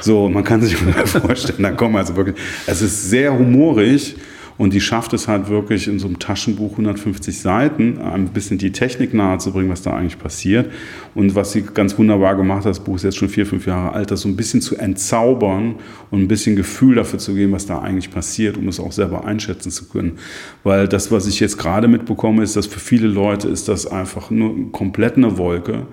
So, 0.00 0.28
man 0.28 0.44
kann 0.44 0.62
sich 0.62 0.76
vorstellen, 1.06 1.62
da 1.62 1.70
kommen 1.72 1.96
also 1.96 2.14
wirklich, 2.16 2.36
es 2.66 2.82
ist 2.82 3.10
sehr 3.10 3.36
humorig 3.36 4.16
und 4.58 4.72
die 4.72 4.80
schafft 4.80 5.12
es 5.12 5.28
halt 5.28 5.48
wirklich 5.48 5.86
in 5.86 5.98
so 5.98 6.06
einem 6.06 6.18
Taschenbuch 6.18 6.72
150 6.72 7.38
Seiten, 7.38 7.98
ein 7.98 8.28
bisschen 8.28 8.58
die 8.58 8.72
Technik 8.72 9.12
nahezubringen, 9.12 9.70
was 9.70 9.82
da 9.82 9.92
eigentlich 9.92 10.18
passiert. 10.18 10.70
Und 11.14 11.34
was 11.34 11.52
sie 11.52 11.62
ganz 11.62 11.98
wunderbar 11.98 12.36
gemacht 12.36 12.64
hat, 12.64 12.70
das 12.70 12.80
Buch 12.80 12.96
ist 12.96 13.04
jetzt 13.04 13.16
schon 13.16 13.28
vier, 13.28 13.46
fünf 13.46 13.66
Jahre 13.66 13.92
alt, 13.92 14.10
das 14.10 14.22
so 14.22 14.28
ein 14.28 14.36
bisschen 14.36 14.62
zu 14.62 14.76
entzaubern 14.76 15.76
und 16.10 16.20
ein 16.22 16.28
bisschen 16.28 16.56
Gefühl 16.56 16.94
dafür 16.94 17.18
zu 17.18 17.34
geben, 17.34 17.52
was 17.52 17.66
da 17.66 17.80
eigentlich 17.80 18.10
passiert, 18.10 18.56
um 18.56 18.68
es 18.68 18.80
auch 18.80 18.92
selber 18.92 19.24
einschätzen 19.24 19.70
zu 19.70 19.88
können. 19.88 20.18
Weil 20.64 20.88
das, 20.88 21.10
was 21.10 21.26
ich 21.26 21.40
jetzt 21.40 21.58
gerade 21.58 21.88
mitbekomme, 21.88 22.42
ist, 22.42 22.56
dass 22.56 22.66
für 22.66 22.80
viele 22.80 23.08
Leute 23.08 23.48
ist 23.48 23.68
das 23.68 23.86
einfach 23.86 24.30
nur 24.30 24.72
komplett 24.72 25.16
eine 25.16 25.36
Wolke 25.36 25.86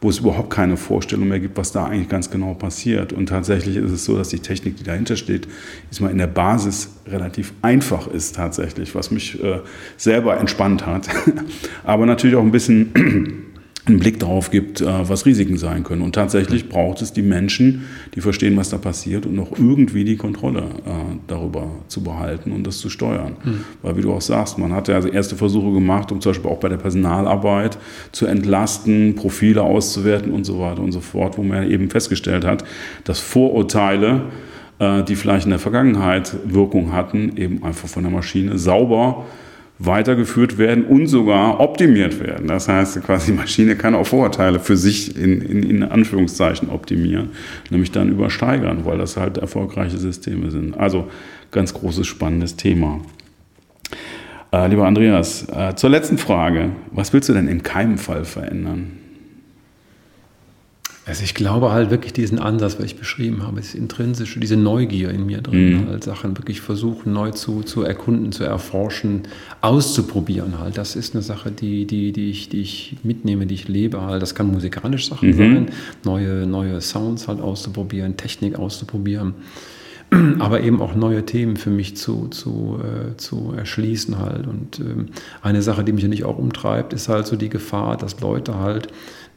wo 0.00 0.10
es 0.10 0.18
überhaupt 0.18 0.50
keine 0.50 0.76
Vorstellung 0.76 1.28
mehr 1.28 1.40
gibt, 1.40 1.56
was 1.56 1.72
da 1.72 1.86
eigentlich 1.86 2.08
ganz 2.08 2.30
genau 2.30 2.54
passiert. 2.54 3.12
Und 3.12 3.28
tatsächlich 3.28 3.76
ist 3.76 3.90
es 3.90 4.04
so, 4.04 4.16
dass 4.16 4.28
die 4.28 4.40
Technik, 4.40 4.76
die 4.76 4.84
dahinter 4.84 5.16
steht, 5.16 5.48
ist 5.90 6.00
mal 6.00 6.10
in 6.10 6.18
der 6.18 6.26
Basis 6.26 6.90
relativ 7.06 7.54
einfach 7.62 8.06
ist 8.08 8.36
tatsächlich, 8.36 8.94
was 8.94 9.10
mich 9.10 9.42
äh, 9.42 9.60
selber 9.96 10.38
entspannt 10.38 10.86
hat. 10.86 11.08
Aber 11.84 12.04
natürlich 12.04 12.36
auch 12.36 12.42
ein 12.42 12.52
bisschen 12.52 13.45
einen 13.86 14.00
Blick 14.00 14.18
darauf 14.18 14.50
gibt, 14.50 14.80
äh, 14.80 15.08
was 15.08 15.26
Risiken 15.26 15.56
sein 15.58 15.84
können. 15.84 16.02
Und 16.02 16.14
tatsächlich 16.14 16.68
braucht 16.68 17.02
es 17.02 17.12
die 17.12 17.22
Menschen, 17.22 17.84
die 18.14 18.20
verstehen, 18.20 18.56
was 18.56 18.70
da 18.70 18.78
passiert 18.78 19.26
und 19.26 19.34
noch 19.34 19.52
irgendwie 19.58 20.04
die 20.04 20.16
Kontrolle 20.16 20.60
äh, 20.60 20.90
darüber 21.28 21.68
zu 21.86 22.02
behalten 22.02 22.50
und 22.50 22.66
das 22.66 22.78
zu 22.78 22.90
steuern. 22.90 23.36
Mhm. 23.44 23.64
Weil 23.82 23.96
wie 23.96 24.02
du 24.02 24.12
auch 24.12 24.20
sagst, 24.20 24.58
man 24.58 24.72
hat 24.72 24.88
ja 24.88 24.96
also 24.96 25.08
erste 25.08 25.36
Versuche 25.36 25.72
gemacht, 25.72 26.10
um 26.10 26.20
zum 26.20 26.30
Beispiel 26.30 26.50
auch 26.50 26.58
bei 26.58 26.68
der 26.68 26.78
Personalarbeit 26.78 27.78
zu 28.10 28.26
entlasten, 28.26 29.14
Profile 29.14 29.62
auszuwerten 29.62 30.32
und 30.32 30.44
so 30.44 30.58
weiter 30.58 30.82
und 30.82 30.90
so 30.90 31.00
fort, 31.00 31.38
wo 31.38 31.44
man 31.44 31.70
eben 31.70 31.88
festgestellt 31.88 32.44
hat, 32.44 32.64
dass 33.04 33.20
Vorurteile, 33.20 34.22
äh, 34.80 35.04
die 35.04 35.14
vielleicht 35.14 35.46
in 35.46 35.50
der 35.50 35.60
Vergangenheit 35.60 36.34
Wirkung 36.44 36.92
hatten, 36.92 37.36
eben 37.36 37.62
einfach 37.62 37.88
von 37.88 38.02
der 38.02 38.12
Maschine 38.12 38.58
sauber 38.58 39.26
weitergeführt 39.78 40.56
werden 40.56 40.84
und 40.84 41.06
sogar 41.06 41.60
optimiert 41.60 42.18
werden. 42.20 42.48
Das 42.48 42.68
heißt, 42.68 43.02
quasi 43.02 43.32
die 43.32 43.38
Maschine 43.38 43.76
kann 43.76 43.94
auch 43.94 44.06
Vorurteile 44.06 44.58
für 44.58 44.76
sich 44.76 45.16
in, 45.16 45.42
in, 45.42 45.62
in 45.62 45.82
Anführungszeichen 45.82 46.70
optimieren, 46.70 47.30
nämlich 47.70 47.92
dann 47.92 48.08
übersteigern, 48.08 48.84
weil 48.84 48.98
das 48.98 49.16
halt 49.16 49.36
erfolgreiche 49.36 49.98
Systeme 49.98 50.50
sind. 50.50 50.78
Also 50.78 51.08
ganz 51.50 51.74
großes, 51.74 52.06
spannendes 52.06 52.56
Thema. 52.56 53.00
Äh, 54.52 54.68
lieber 54.68 54.86
Andreas, 54.86 55.46
äh, 55.54 55.74
zur 55.74 55.90
letzten 55.90 56.16
Frage. 56.16 56.70
Was 56.92 57.12
willst 57.12 57.28
du 57.28 57.34
denn 57.34 57.48
im 57.48 57.62
Keimfall 57.62 58.24
verändern? 58.24 58.92
Also 61.06 61.22
ich 61.22 61.34
glaube 61.34 61.70
halt 61.70 61.90
wirklich 61.90 62.12
diesen 62.12 62.40
Ansatz, 62.40 62.78
was 62.78 62.84
ich 62.84 62.96
beschrieben 62.96 63.44
habe, 63.44 63.58
das 63.58 63.76
intrinsische, 63.76 64.40
diese 64.40 64.56
Neugier 64.56 65.10
in 65.10 65.24
mir 65.24 65.40
drin, 65.40 65.84
mhm. 65.84 65.88
halt 65.88 66.02
Sachen 66.02 66.36
wirklich 66.36 66.60
versuchen 66.60 67.12
neu 67.12 67.30
zu, 67.30 67.62
zu 67.62 67.82
erkunden, 67.82 68.32
zu 68.32 68.42
erforschen, 68.42 69.22
auszuprobieren 69.60 70.58
halt. 70.58 70.76
Das 70.76 70.96
ist 70.96 71.14
eine 71.14 71.22
Sache, 71.22 71.52
die, 71.52 71.86
die, 71.86 72.10
die, 72.10 72.30
ich, 72.30 72.48
die 72.48 72.60
ich 72.60 72.96
mitnehme, 73.04 73.46
die 73.46 73.54
ich 73.54 73.68
lebe 73.68 74.02
halt. 74.02 74.20
Das 74.20 74.34
kann 74.34 74.50
musikalisch 74.50 75.08
Sachen 75.08 75.28
mhm. 75.28 75.34
sein, 75.34 75.66
neue, 76.04 76.44
neue 76.44 76.80
Sounds 76.80 77.28
halt 77.28 77.40
auszuprobieren, 77.40 78.16
Technik 78.16 78.58
auszuprobieren 78.58 79.34
aber 80.38 80.60
eben 80.60 80.80
auch 80.80 80.94
neue 80.94 81.24
Themen 81.26 81.56
für 81.56 81.70
mich 81.70 81.96
zu, 81.96 82.28
zu, 82.28 82.78
äh, 82.80 83.16
zu 83.16 83.52
erschließen 83.56 84.18
halt. 84.18 84.46
Und 84.46 84.78
ähm, 84.80 85.06
eine 85.42 85.62
Sache, 85.62 85.84
die 85.84 85.92
mich 85.92 86.02
ja 86.02 86.08
nicht 86.08 86.24
auch 86.24 86.38
umtreibt, 86.38 86.92
ist 86.92 87.08
halt 87.08 87.26
so 87.26 87.36
die 87.36 87.48
Gefahr, 87.48 87.96
dass 87.96 88.20
Leute 88.20 88.58
halt 88.58 88.88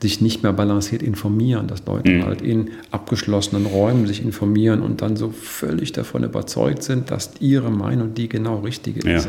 sich 0.01 0.21
nicht 0.21 0.43
mehr 0.43 0.53
balanciert 0.53 1.03
informieren, 1.03 1.67
dass 1.67 1.85
Leute 1.85 2.11
mhm. 2.11 2.25
halt 2.25 2.41
in 2.41 2.69
abgeschlossenen 2.89 3.65
Räumen 3.65 4.07
sich 4.07 4.23
informieren 4.23 4.81
und 4.81 5.01
dann 5.01 5.17
so 5.17 5.29
völlig 5.29 5.91
davon 5.91 6.23
überzeugt 6.23 6.83
sind, 6.83 7.11
dass 7.11 7.31
ihre 7.41 7.69
Meinung 7.69 8.13
die 8.13 8.29
genau 8.29 8.59
richtige 8.59 9.07
ja. 9.07 9.17
ist. 9.17 9.27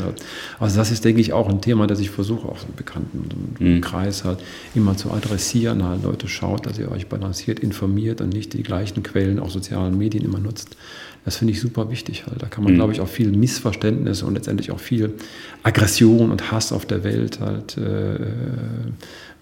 Also 0.60 0.76
das 0.76 0.92
ist, 0.92 1.04
denke 1.04 1.20
ich, 1.20 1.32
auch 1.32 1.48
ein 1.48 1.60
Thema, 1.60 1.88
das 1.88 1.98
ich 1.98 2.10
versuche, 2.10 2.48
auch 2.48 2.58
im 2.68 2.76
bekannten 2.76 3.56
mhm. 3.58 3.80
Kreis 3.80 4.24
halt 4.24 4.38
immer 4.74 4.96
zu 4.96 5.10
adressieren. 5.10 5.82
Halt 5.82 6.04
Leute 6.04 6.28
schaut, 6.28 6.66
dass 6.66 6.78
ihr 6.78 6.90
euch 6.92 7.08
balanciert 7.08 7.58
informiert 7.58 8.20
und 8.20 8.28
nicht 8.28 8.52
die 8.52 8.62
gleichen 8.62 9.02
Quellen, 9.02 9.40
auch 9.40 9.50
sozialen 9.50 9.98
Medien 9.98 10.24
immer 10.24 10.38
nutzt. 10.38 10.76
Das 11.24 11.36
finde 11.36 11.52
ich 11.52 11.60
super 11.60 11.90
wichtig. 11.90 12.26
Halt. 12.26 12.42
Da 12.42 12.46
kann 12.46 12.64
man, 12.64 12.72
mhm. 12.72 12.76
glaube 12.76 12.92
ich, 12.92 13.00
auch 13.00 13.08
viel 13.08 13.30
Missverständnis 13.30 14.22
und 14.22 14.34
letztendlich 14.34 14.70
auch 14.70 14.80
viel 14.80 15.14
Aggression 15.62 16.30
und 16.30 16.50
Hass 16.50 16.72
auf 16.72 16.86
der 16.86 17.04
Welt 17.04 17.40
halt 17.40 17.76
äh, 17.76 18.18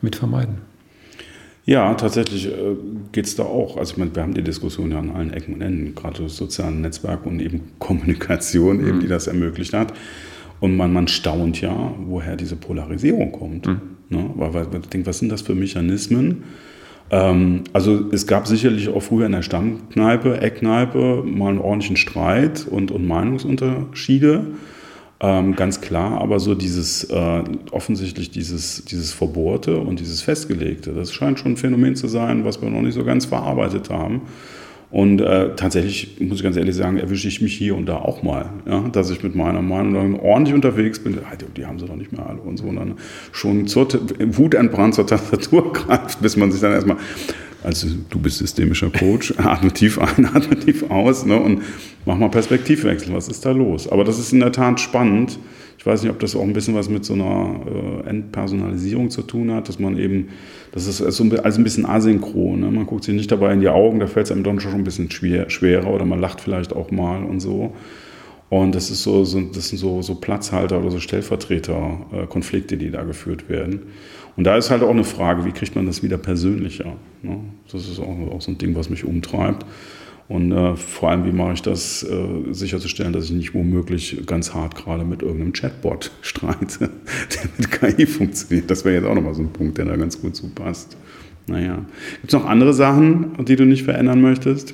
mit 0.02 0.16
vermeiden. 0.16 0.58
Ja, 1.68 1.92
tatsächlich 1.94 2.46
äh, 2.46 2.76
geht 3.12 3.26
es 3.26 3.36
da 3.36 3.42
auch. 3.42 3.76
Also 3.76 3.92
ich 3.92 3.98
meine, 3.98 4.14
wir 4.16 4.22
haben 4.22 4.32
die 4.32 4.42
Diskussion 4.42 4.90
ja 4.90 4.98
an 5.00 5.10
allen 5.10 5.32
Ecken 5.34 5.54
und 5.54 5.60
Enden, 5.60 5.94
gerade 5.94 6.28
sozialen 6.28 6.80
Netzwerke 6.80 7.28
und 7.28 7.40
eben 7.40 7.60
Kommunikation, 7.78 8.78
mhm. 8.78 8.88
eben, 8.88 9.00
die 9.00 9.06
das 9.06 9.26
ermöglicht 9.26 9.74
hat. 9.74 9.92
Und 10.60 10.76
man, 10.76 10.92
man 10.92 11.08
staunt 11.08 11.60
ja, 11.60 11.94
woher 12.06 12.36
diese 12.36 12.56
Polarisierung 12.56 13.32
kommt. 13.32 13.66
Mhm. 13.66 13.80
Ne? 14.08 14.30
Weil 14.34 14.50
man 14.50 14.82
denkt, 14.90 15.06
was 15.06 15.18
sind 15.18 15.30
das 15.30 15.42
für 15.42 15.54
Mechanismen? 15.54 16.44
Ähm, 17.10 17.64
also 17.72 18.06
es 18.12 18.26
gab 18.26 18.46
sicherlich 18.46 18.88
auch 18.88 19.02
früher 19.02 19.26
in 19.26 19.32
der 19.32 19.42
Stammkneipe, 19.42 20.40
Eckkneipe, 20.40 21.22
mal 21.24 21.50
einen 21.50 21.58
ordentlichen 21.58 21.96
Streit 21.96 22.66
und, 22.68 22.90
und 22.90 23.06
Meinungsunterschiede. 23.06 24.46
Ähm, 25.20 25.56
ganz 25.56 25.80
klar, 25.80 26.20
aber 26.20 26.38
so 26.38 26.54
dieses 26.54 27.04
äh, 27.04 27.42
offensichtlich 27.72 28.30
dieses, 28.30 28.84
dieses 28.84 29.12
Verbohrte 29.12 29.78
und 29.78 29.98
dieses 29.98 30.22
Festgelegte, 30.22 30.92
das 30.92 31.12
scheint 31.12 31.40
schon 31.40 31.52
ein 31.52 31.56
Phänomen 31.56 31.96
zu 31.96 32.06
sein, 32.06 32.44
was 32.44 32.62
wir 32.62 32.70
noch 32.70 32.82
nicht 32.82 32.94
so 32.94 33.04
ganz 33.04 33.24
verarbeitet 33.24 33.90
haben. 33.90 34.22
Und 34.90 35.20
äh, 35.20 35.54
tatsächlich, 35.54 36.18
muss 36.18 36.38
ich 36.38 36.42
ganz 36.42 36.56
ehrlich 36.56 36.74
sagen, 36.74 36.96
erwische 36.96 37.28
ich 37.28 37.42
mich 37.42 37.54
hier 37.54 37.76
und 37.76 37.86
da 37.86 37.96
auch 37.96 38.22
mal, 38.22 38.46
ja, 38.66 38.88
dass 38.88 39.10
ich 39.10 39.22
mit 39.22 39.34
meiner 39.34 39.60
Meinung 39.60 40.18
ordentlich 40.20 40.54
unterwegs 40.54 40.98
bin. 40.98 41.18
Die 41.56 41.66
haben 41.66 41.78
sie 41.78 41.86
doch 41.86 41.96
nicht 41.96 42.12
mehr 42.12 42.26
alle 42.26 42.40
und 42.40 42.56
so. 42.56 42.64
Und 42.64 42.76
dann 42.76 42.94
schon 43.32 43.66
zur, 43.66 43.86
wutentbrannt 44.18 44.94
zur 44.94 45.06
Tastatur 45.06 45.72
greift, 45.74 46.22
bis 46.22 46.36
man 46.36 46.50
sich 46.52 46.62
dann 46.62 46.72
erstmal 46.72 46.96
also 47.62 47.88
du 48.08 48.18
bist 48.18 48.38
systemischer 48.38 48.90
Coach, 48.90 49.34
atme 49.38 49.72
tief 49.72 49.98
ein, 49.98 50.26
atme 50.26 50.58
tief 50.58 50.90
aus 50.90 51.26
ne, 51.26 51.38
und 51.38 51.62
mach 52.06 52.16
mal 52.16 52.28
Perspektivwechsel. 52.28 53.12
Was 53.12 53.28
ist 53.28 53.44
da 53.44 53.50
los? 53.50 53.88
Aber 53.88 54.04
das 54.04 54.18
ist 54.18 54.32
in 54.32 54.40
der 54.40 54.52
Tat 54.52 54.80
spannend. 54.80 55.38
Ich 55.78 55.86
weiß 55.86 56.02
nicht, 56.02 56.10
ob 56.10 56.18
das 56.18 56.34
auch 56.34 56.42
ein 56.42 56.52
bisschen 56.52 56.74
was 56.74 56.88
mit 56.88 57.04
so 57.04 57.14
einer 57.14 57.60
äh, 58.04 58.08
Entpersonalisierung 58.08 59.10
zu 59.10 59.22
tun 59.22 59.52
hat, 59.52 59.68
dass 59.68 59.78
man 59.78 59.96
eben, 59.96 60.28
das 60.72 60.88
ist 60.88 61.00
also 61.00 61.22
ein 61.22 61.64
bisschen 61.64 61.86
asynchron. 61.86 62.60
Ne? 62.60 62.70
Man 62.70 62.86
guckt 62.86 63.04
sich 63.04 63.14
nicht 63.14 63.30
dabei 63.30 63.52
in 63.52 63.60
die 63.60 63.68
Augen, 63.68 64.00
da 64.00 64.08
fällt 64.08 64.26
es 64.26 64.32
einem 64.32 64.42
dann 64.42 64.58
schon 64.58 64.72
ein 64.72 64.84
bisschen 64.84 65.10
schwer, 65.10 65.50
schwerer 65.50 65.88
oder 65.88 66.04
man 66.04 66.20
lacht 66.20 66.40
vielleicht 66.40 66.72
auch 66.72 66.90
mal 66.90 67.22
und 67.22 67.40
so. 67.40 67.74
Und 68.50 68.74
das 68.74 68.90
ist 68.90 69.02
so, 69.02 69.24
so 69.24 69.40
das 69.40 69.68
sind 69.68 69.78
so, 69.78 70.02
so 70.02 70.14
Platzhalter 70.14 70.80
oder 70.80 70.90
so 70.90 71.00
Stellvertreter-Konflikte, 71.00 72.74
äh, 72.74 72.78
die 72.78 72.90
da 72.90 73.04
geführt 73.04 73.48
werden. 73.48 73.82
Und 74.38 74.44
da 74.44 74.56
ist 74.56 74.70
halt 74.70 74.84
auch 74.84 74.90
eine 74.90 75.02
Frage, 75.02 75.44
wie 75.44 75.50
kriegt 75.50 75.74
man 75.74 75.84
das 75.84 76.04
wieder 76.04 76.16
persönlicher? 76.16 76.94
Ne? 77.24 77.40
Das 77.72 77.88
ist 77.88 77.98
auch, 77.98 78.16
auch 78.30 78.40
so 78.40 78.52
ein 78.52 78.58
Ding, 78.58 78.76
was 78.76 78.88
mich 78.88 79.04
umtreibt. 79.04 79.66
Und 80.28 80.52
äh, 80.52 80.76
vor 80.76 81.10
allem, 81.10 81.24
wie 81.24 81.32
mache 81.32 81.54
ich 81.54 81.62
das, 81.62 82.04
äh, 82.04 82.52
sicherzustellen, 82.52 83.12
dass 83.12 83.24
ich 83.24 83.32
nicht 83.32 83.52
womöglich 83.52 84.22
ganz 84.26 84.54
hart 84.54 84.76
gerade 84.76 85.04
mit 85.04 85.22
irgendeinem 85.22 85.52
Chatbot 85.54 86.12
streite, 86.22 86.88
der 87.34 87.50
mit 87.58 87.72
KI 87.72 88.06
funktioniert. 88.06 88.70
Das 88.70 88.84
wäre 88.84 88.94
jetzt 88.94 89.06
auch 89.06 89.14
nochmal 89.16 89.34
so 89.34 89.42
ein 89.42 89.52
Punkt, 89.52 89.76
der 89.76 89.86
da 89.86 89.96
ganz 89.96 90.20
gut 90.20 90.36
zu 90.36 90.48
passt. 90.50 90.96
Naja. 91.48 91.84
Gibt 92.20 92.28
es 92.28 92.32
noch 92.32 92.46
andere 92.46 92.74
Sachen, 92.74 93.44
die 93.44 93.56
du 93.56 93.64
nicht 93.64 93.82
verändern 93.82 94.20
möchtest? 94.20 94.72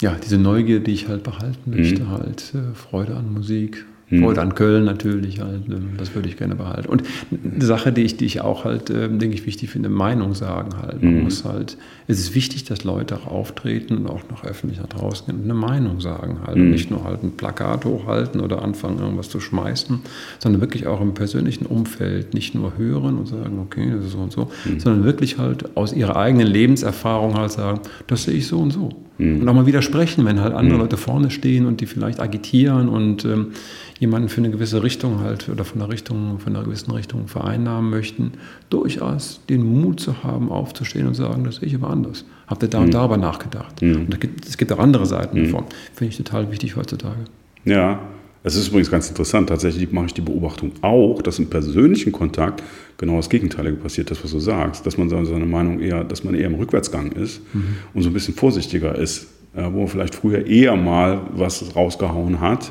Ja, 0.00 0.16
diese 0.24 0.38
Neugier, 0.38 0.78
die 0.78 0.92
ich 0.92 1.08
halt 1.08 1.24
behalten 1.24 1.68
möchte, 1.74 2.04
mhm. 2.04 2.10
halt 2.10 2.52
äh, 2.54 2.74
Freude 2.74 3.16
an 3.16 3.32
Musik, 3.32 3.84
hm. 4.14 4.22
Freude 4.22 4.42
an 4.42 4.54
Köln 4.54 4.84
natürlich, 4.84 5.40
halt, 5.40 5.68
ähm, 5.68 5.90
das 5.96 6.14
würde 6.14 6.28
ich 6.28 6.36
gerne 6.36 6.54
behalten. 6.54 6.88
Und 6.88 7.02
eine 7.30 7.64
Sache, 7.64 7.92
die 7.92 8.02
ich, 8.02 8.16
die 8.16 8.24
ich 8.24 8.40
auch 8.40 8.64
halt, 8.64 8.90
ähm, 8.90 9.18
denke 9.18 9.34
ich, 9.34 9.46
wichtig 9.46 9.70
finde, 9.70 9.88
Meinung 9.88 10.34
sagen 10.34 10.70
halt. 10.80 11.02
Man 11.02 11.16
mhm. 11.16 11.22
muss 11.24 11.44
halt, 11.44 11.76
es 12.06 12.18
ist 12.18 12.34
wichtig, 12.34 12.64
dass 12.64 12.84
Leute 12.84 13.16
auch 13.16 13.26
auftreten 13.26 13.98
und 13.98 14.08
auch 14.08 14.22
noch 14.30 14.44
öffentlich 14.44 14.80
nach 14.80 14.88
draußen 14.88 15.26
gehen 15.26 15.36
und 15.36 15.44
eine 15.44 15.54
Meinung 15.54 16.00
sagen 16.00 16.38
halt. 16.46 16.56
Mhm. 16.56 16.62
Und 16.62 16.70
nicht 16.70 16.90
nur 16.90 17.04
halt 17.04 17.22
ein 17.22 17.32
Plakat 17.32 17.84
hochhalten 17.84 18.40
oder 18.40 18.62
anfangen, 18.62 18.98
irgendwas 18.98 19.28
zu 19.28 19.40
schmeißen, 19.40 20.00
sondern 20.38 20.60
wirklich 20.60 20.86
auch 20.86 21.00
im 21.00 21.14
persönlichen 21.14 21.66
Umfeld 21.66 22.34
nicht 22.34 22.54
nur 22.54 22.76
hören 22.76 23.18
und 23.18 23.26
sagen, 23.26 23.58
okay, 23.60 23.92
das 23.94 24.06
ist 24.06 24.12
so 24.12 24.18
und 24.18 24.32
so, 24.32 24.50
mhm. 24.64 24.80
sondern 24.80 25.04
wirklich 25.04 25.38
halt 25.38 25.76
aus 25.76 25.92
ihrer 25.92 26.16
eigenen 26.16 26.46
Lebenserfahrung 26.46 27.34
halt 27.34 27.52
sagen, 27.52 27.80
das 28.06 28.24
sehe 28.24 28.34
ich 28.34 28.46
so 28.46 28.58
und 28.58 28.72
so. 28.72 28.90
Mhm. 29.18 29.42
Und 29.42 29.48
auch 29.48 29.54
mal 29.54 29.66
widersprechen, 29.66 30.24
wenn 30.24 30.40
halt 30.40 30.54
andere 30.54 30.76
mhm. 30.76 30.82
Leute 30.82 30.96
vorne 30.96 31.30
stehen 31.30 31.66
und 31.66 31.80
die 31.80 31.86
vielleicht 31.86 32.20
agitieren 32.20 32.88
und 32.88 33.24
ähm, 33.24 33.52
jemanden 33.98 34.28
für 34.28 34.38
eine 34.38 34.50
gewisse 34.50 34.82
Richtung 34.82 35.20
halt 35.20 35.48
oder 35.48 35.64
von 35.64 35.80
einer 35.80 35.90
Richtung, 35.90 36.38
von 36.38 36.54
einer 36.54 36.64
gewissen 36.64 36.90
Richtung 36.90 37.28
vereinnahmen 37.28 37.90
möchten, 37.90 38.32
durchaus 38.70 39.40
den 39.48 39.62
Mut 39.62 40.00
zu 40.00 40.24
haben, 40.24 40.50
aufzustehen 40.50 41.06
und 41.06 41.14
zu 41.14 41.22
sagen, 41.22 41.44
das 41.44 41.56
sehe 41.56 41.68
ich 41.68 41.74
aber 41.74 41.90
anders. 41.90 42.24
Habt 42.46 42.62
ihr 42.62 42.68
da 42.68 42.78
und 42.78 42.86
mhm. 42.86 42.92
darüber 42.92 43.16
nachgedacht? 43.16 43.80
Mhm. 43.82 43.96
Und 43.96 44.20
gibt, 44.20 44.46
es 44.46 44.56
gibt 44.56 44.72
auch 44.72 44.78
andere 44.78 45.06
Seiten 45.06 45.40
mhm. 45.40 45.44
davon. 45.44 45.64
Finde 45.94 46.10
ich 46.10 46.16
total 46.16 46.50
wichtig 46.50 46.76
heutzutage. 46.76 47.24
Ja, 47.64 48.00
es 48.46 48.56
ist 48.56 48.68
übrigens 48.68 48.90
ganz 48.90 49.08
interessant. 49.08 49.48
Tatsächlich 49.48 49.90
mache 49.90 50.06
ich 50.06 50.14
die 50.14 50.20
Beobachtung 50.20 50.72
auch, 50.82 51.22
dass 51.22 51.38
im 51.38 51.48
persönlichen 51.48 52.12
Kontakt 52.12 52.62
genau 52.98 53.16
das 53.16 53.30
Gegenteilige 53.30 53.76
passiert, 53.76 54.10
das, 54.10 54.22
was 54.22 54.30
du 54.30 54.38
sagst, 54.38 54.86
dass 54.86 54.98
man 54.98 55.08
seine 55.08 55.46
Meinung 55.46 55.80
eher, 55.80 56.04
dass 56.04 56.24
man 56.24 56.34
eher 56.34 56.46
im 56.46 56.54
Rückwärtsgang 56.54 57.12
ist 57.12 57.40
mhm. 57.54 57.76
und 57.94 58.02
so 58.02 58.10
ein 58.10 58.12
bisschen 58.12 58.34
vorsichtiger 58.34 58.96
ist, 58.96 59.28
wo 59.54 59.80
man 59.80 59.88
vielleicht 59.88 60.14
früher 60.14 60.46
eher 60.46 60.76
mal 60.76 61.22
was 61.34 61.74
rausgehauen 61.74 62.40
hat 62.40 62.70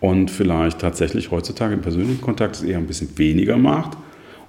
und 0.00 0.30
vielleicht 0.30 0.78
tatsächlich 0.78 1.30
heutzutage 1.30 1.74
im 1.74 1.82
persönlichen 1.82 2.20
Kontakt 2.20 2.56
es 2.56 2.62
eher 2.62 2.78
ein 2.78 2.86
bisschen 2.86 3.10
weniger 3.16 3.58
macht 3.58 3.98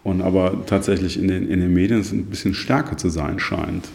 und 0.04 0.22
aber 0.22 0.66
tatsächlich 0.68 1.20
in 1.20 1.28
den, 1.28 1.50
in 1.50 1.60
den 1.60 1.74
Medien 1.74 2.02
ein 2.02 2.26
bisschen 2.26 2.54
stärker 2.54 2.96
zu 2.98 3.10
sein 3.10 3.40
scheint. 3.40 3.90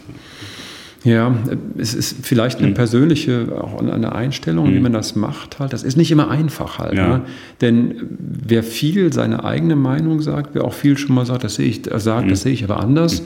Ja, 1.03 1.35
es 1.77 1.95
ist 1.95 2.17
vielleicht 2.21 2.59
eine 2.59 2.67
mhm. 2.67 2.73
persönliche, 2.75 3.47
auch 3.59 3.79
eine 3.79 4.13
Einstellung, 4.13 4.69
mhm. 4.69 4.75
wie 4.75 4.79
man 4.79 4.93
das 4.93 5.15
macht 5.15 5.59
halt. 5.59 5.73
Das 5.73 5.83
ist 5.83 5.97
nicht 5.97 6.11
immer 6.11 6.29
einfach 6.29 6.77
halt. 6.77 6.93
Ja. 6.95 7.17
Ne? 7.17 7.21
Denn 7.59 7.95
wer 8.19 8.61
viel 8.61 9.11
seine 9.11 9.43
eigene 9.43 9.75
Meinung 9.75 10.21
sagt, 10.21 10.53
wer 10.53 10.63
auch 10.63 10.73
viel 10.73 10.97
schon 10.97 11.15
mal 11.15 11.25
sagt, 11.25 11.43
das 11.43 11.55
sehe 11.55 11.67
ich, 11.67 11.81
sagt, 11.95 12.25
mhm. 12.25 12.29
das 12.29 12.41
sehe 12.41 12.53
ich 12.53 12.63
aber 12.63 12.79
anders, 12.79 13.23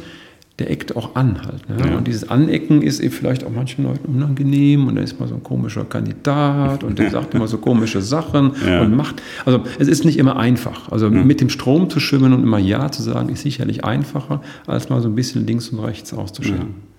der 0.57 0.71
eckt 0.71 0.95
auch 0.95 1.15
an 1.15 1.41
halt. 1.45 1.67
Ne? 1.69 1.89
Ja. 1.89 1.97
Und 1.97 2.07
dieses 2.07 2.29
Anecken 2.29 2.81
ist 2.81 3.01
eben 3.01 3.13
vielleicht 3.13 3.43
auch 3.43 3.51
manchen 3.51 3.83
Leuten 3.83 4.07
unangenehm 4.07 4.87
und 4.87 4.95
er 4.95 5.03
ist 5.03 5.19
mal 5.19 5.27
so 5.27 5.35
ein 5.35 5.43
komischer 5.43 5.83
Kandidat 5.83 6.85
und 6.85 6.97
der 6.97 7.09
sagt 7.09 7.33
immer 7.33 7.47
so 7.49 7.57
komische 7.57 8.01
Sachen 8.01 8.53
ja. 8.65 8.79
und 8.81 8.95
macht. 8.95 9.21
Also 9.43 9.63
es 9.79 9.89
ist 9.89 10.05
nicht 10.05 10.17
immer 10.17 10.37
einfach. 10.37 10.93
Also 10.93 11.07
ja. 11.07 11.23
mit 11.23 11.41
dem 11.41 11.49
Strom 11.49 11.89
zu 11.89 11.99
schwimmen 11.99 12.31
und 12.31 12.43
immer 12.43 12.59
Ja 12.59 12.89
zu 12.89 13.03
sagen, 13.03 13.27
ist 13.27 13.41
sicherlich 13.41 13.83
einfacher, 13.83 14.41
als 14.65 14.87
mal 14.87 15.01
so 15.01 15.09
ein 15.09 15.15
bisschen 15.15 15.45
links 15.45 15.67
und 15.69 15.79
rechts 15.79 16.13
auszuschauen. 16.13 16.94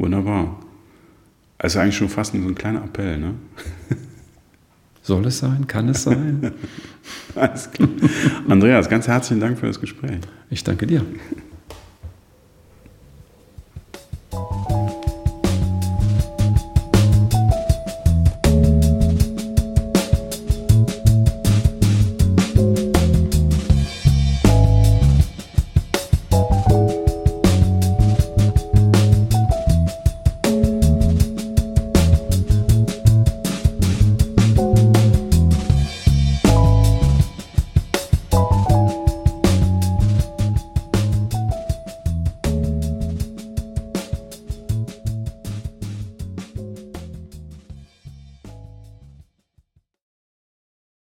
Wunderbar. 0.00 0.58
Also 1.58 1.78
eigentlich 1.78 1.96
schon 1.98 2.08
fast 2.08 2.32
so 2.32 2.38
ein 2.38 2.54
kleiner 2.54 2.82
Appell, 2.82 3.18
ne? 3.18 3.34
Soll 5.02 5.26
es 5.26 5.38
sein? 5.38 5.66
Kann 5.66 5.90
es 5.90 6.04
sein? 6.04 6.52
Alles 7.34 7.70
klar. 7.70 7.88
Andreas, 8.48 8.88
ganz 8.88 9.08
herzlichen 9.08 9.40
Dank 9.40 9.58
für 9.58 9.66
das 9.66 9.78
Gespräch. 9.78 10.20
Ich 10.48 10.64
danke 10.64 10.86
dir. 10.86 11.04